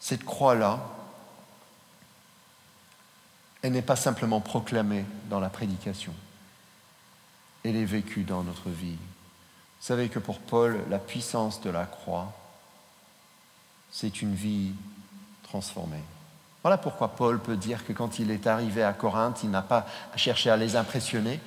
Cette 0.00 0.24
croix-là, 0.24 0.80
elle 3.62 3.72
n'est 3.72 3.82
pas 3.82 3.96
simplement 3.96 4.40
proclamée 4.40 5.04
dans 5.28 5.40
la 5.40 5.50
prédication, 5.50 6.14
elle 7.64 7.76
est 7.76 7.84
vécue 7.84 8.24
dans 8.24 8.42
notre 8.42 8.70
vie. 8.70 8.96
Vous 8.96 9.86
savez 9.86 10.08
que 10.08 10.18
pour 10.18 10.40
Paul, 10.40 10.82
la 10.88 10.98
puissance 10.98 11.60
de 11.60 11.70
la 11.70 11.86
croix, 11.86 12.32
c'est 13.90 14.22
une 14.22 14.34
vie 14.34 14.72
transformée. 15.42 16.02
Voilà 16.62 16.76
pourquoi 16.76 17.08
Paul 17.08 17.38
peut 17.38 17.56
dire 17.56 17.86
que 17.86 17.92
quand 17.92 18.18
il 18.18 18.30
est 18.30 18.46
arrivé 18.46 18.82
à 18.82 18.92
Corinthe, 18.92 19.40
il 19.44 19.50
n'a 19.50 19.62
pas 19.62 19.86
cherché 20.16 20.50
à 20.50 20.56
les 20.56 20.76
impressionner, 20.76 21.40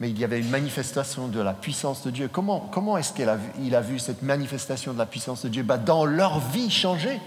mais 0.00 0.08
il 0.08 0.18
y 0.18 0.24
avait 0.24 0.40
une 0.40 0.48
manifestation 0.48 1.28
de 1.28 1.40
la 1.40 1.52
puissance 1.52 2.02
de 2.02 2.10
Dieu. 2.10 2.28
Comment, 2.32 2.60
comment 2.60 2.96
est-ce 2.96 3.12
qu'il 3.12 3.28
a, 3.28 3.80
vu, 3.80 3.98
cette 3.98 4.22
manifestation 4.22 4.94
de 4.94 4.98
la 4.98 5.06
puissance 5.06 5.44
de 5.44 5.50
Dieu? 5.50 5.62
Bah, 5.62 5.76
Dans 5.76 6.06
leur 6.06 6.40
vie 6.40 6.70
changée. 6.70 7.20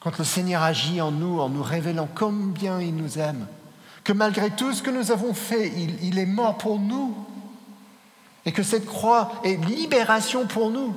Quand 0.00 0.18
le 0.18 0.24
Seigneur 0.24 0.62
agit 0.62 1.00
en 1.00 1.10
nous, 1.10 1.40
en 1.40 1.48
nous 1.48 1.62
révélant 1.62 2.08
combien 2.14 2.80
il 2.80 2.96
nous 2.96 3.18
aime, 3.18 3.46
que 4.04 4.12
malgré 4.12 4.50
tout 4.50 4.72
ce 4.72 4.82
que 4.82 4.90
nous 4.90 5.10
avons 5.10 5.34
fait, 5.34 5.68
il 6.00 6.18
est 6.18 6.26
mort 6.26 6.56
pour 6.56 6.78
nous, 6.78 7.14
et 8.46 8.52
que 8.52 8.62
cette 8.62 8.86
croix 8.86 9.32
est 9.44 9.56
libération 9.66 10.46
pour 10.46 10.70
nous. 10.70 10.94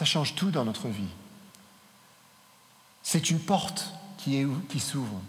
Ça 0.00 0.06
change 0.06 0.34
tout 0.34 0.50
dans 0.50 0.64
notre 0.64 0.88
vie. 0.88 1.10
C'est 3.02 3.28
une 3.28 3.38
porte 3.38 3.92
qui, 4.16 4.46
s'ouvre. 4.80 5.20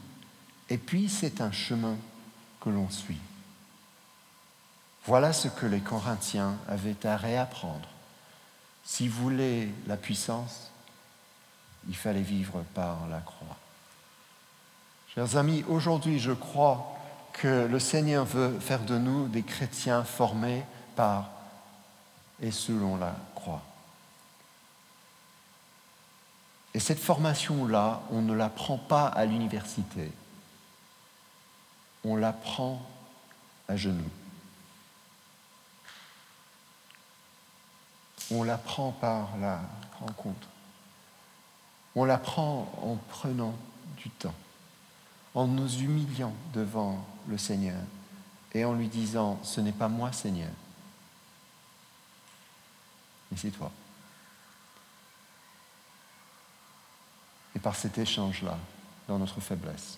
Et 0.69 0.77
puis 0.77 1.09
c'est 1.09 1.41
un 1.41 1.51
chemin 1.51 1.97
que 2.61 2.69
l'on 2.69 2.89
suit. 2.89 3.19
Voilà 5.05 5.33
ce 5.33 5.49
que 5.49 5.65
les 5.65 5.81
Corinthiens 5.81 6.55
avaient 6.69 7.05
à 7.05 7.17
réapprendre. 7.17 7.89
Si 8.85 9.09
vous 9.09 9.21
voulez 9.23 9.67
la 9.87 9.97
puissance, 9.97 10.71
il 11.89 11.95
fallait 11.97 12.21
vivre 12.21 12.63
par 12.73 13.09
la 13.09 13.19
croix. 13.19 13.57
Chers 15.13 15.35
amis, 15.35 15.65
aujourd'hui 15.67 16.17
je 16.17 16.31
crois 16.31 16.97
que 17.33 17.67
le 17.69 17.79
Seigneur 17.79 18.23
veut 18.23 18.57
faire 18.61 18.85
de 18.85 18.97
nous 18.97 19.27
des 19.27 19.43
chrétiens 19.43 20.05
formés 20.05 20.63
par 20.95 21.29
et 22.41 22.51
selon 22.51 22.95
la 22.95 23.13
croix. 23.35 23.63
Et 26.70 26.70
cette 26.81 26.99
formation-là, 26.99 28.01
on 28.11 28.21
ne 28.21 28.33
l'apprend 28.33 28.77
pas 28.77 29.07
à 29.07 29.25
l'université. 29.25 30.11
On 32.03 32.15
l'apprend 32.15 32.81
à 33.67 33.77
genoux. 33.77 34.03
On 38.31 38.43
l'apprend 38.43 38.91
par 38.91 39.37
la 39.39 39.61
rencontre. 39.99 40.47
On 41.95 42.05
l'apprend 42.05 42.71
en 42.81 42.95
prenant 43.09 43.53
du 43.97 44.09
temps, 44.09 44.33
en 45.35 45.47
nous 45.47 45.81
humiliant 45.81 46.33
devant 46.53 47.05
le 47.27 47.37
Seigneur 47.37 47.81
et 48.53 48.65
en 48.65 48.73
lui 48.73 48.87
disant, 48.87 49.39
ce 49.43 49.61
n'est 49.61 49.71
pas 49.71 49.89
moi 49.89 50.11
Seigneur, 50.11 50.51
mais 53.29 53.37
c'est 53.37 53.51
toi. 53.51 53.71
Et 57.55 57.59
par 57.59 57.75
cet 57.75 57.97
échange-là, 57.97 58.57
dans 59.07 59.19
notre 59.19 59.41
faiblesse, 59.41 59.97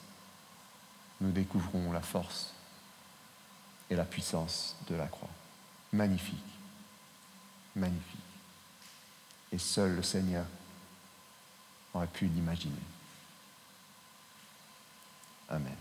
nous 1.21 1.31
découvrons 1.31 1.91
la 1.91 2.01
force 2.01 2.53
et 3.89 3.95
la 3.95 4.05
puissance 4.05 4.75
de 4.87 4.95
la 4.95 5.07
croix. 5.07 5.29
Magnifique, 5.91 6.43
magnifique. 7.75 8.19
Et 9.51 9.57
seul 9.57 9.95
le 9.95 10.03
Seigneur 10.03 10.45
aurait 11.93 12.07
pu 12.07 12.25
l'imaginer. 12.25 12.73
Amen. 15.49 15.75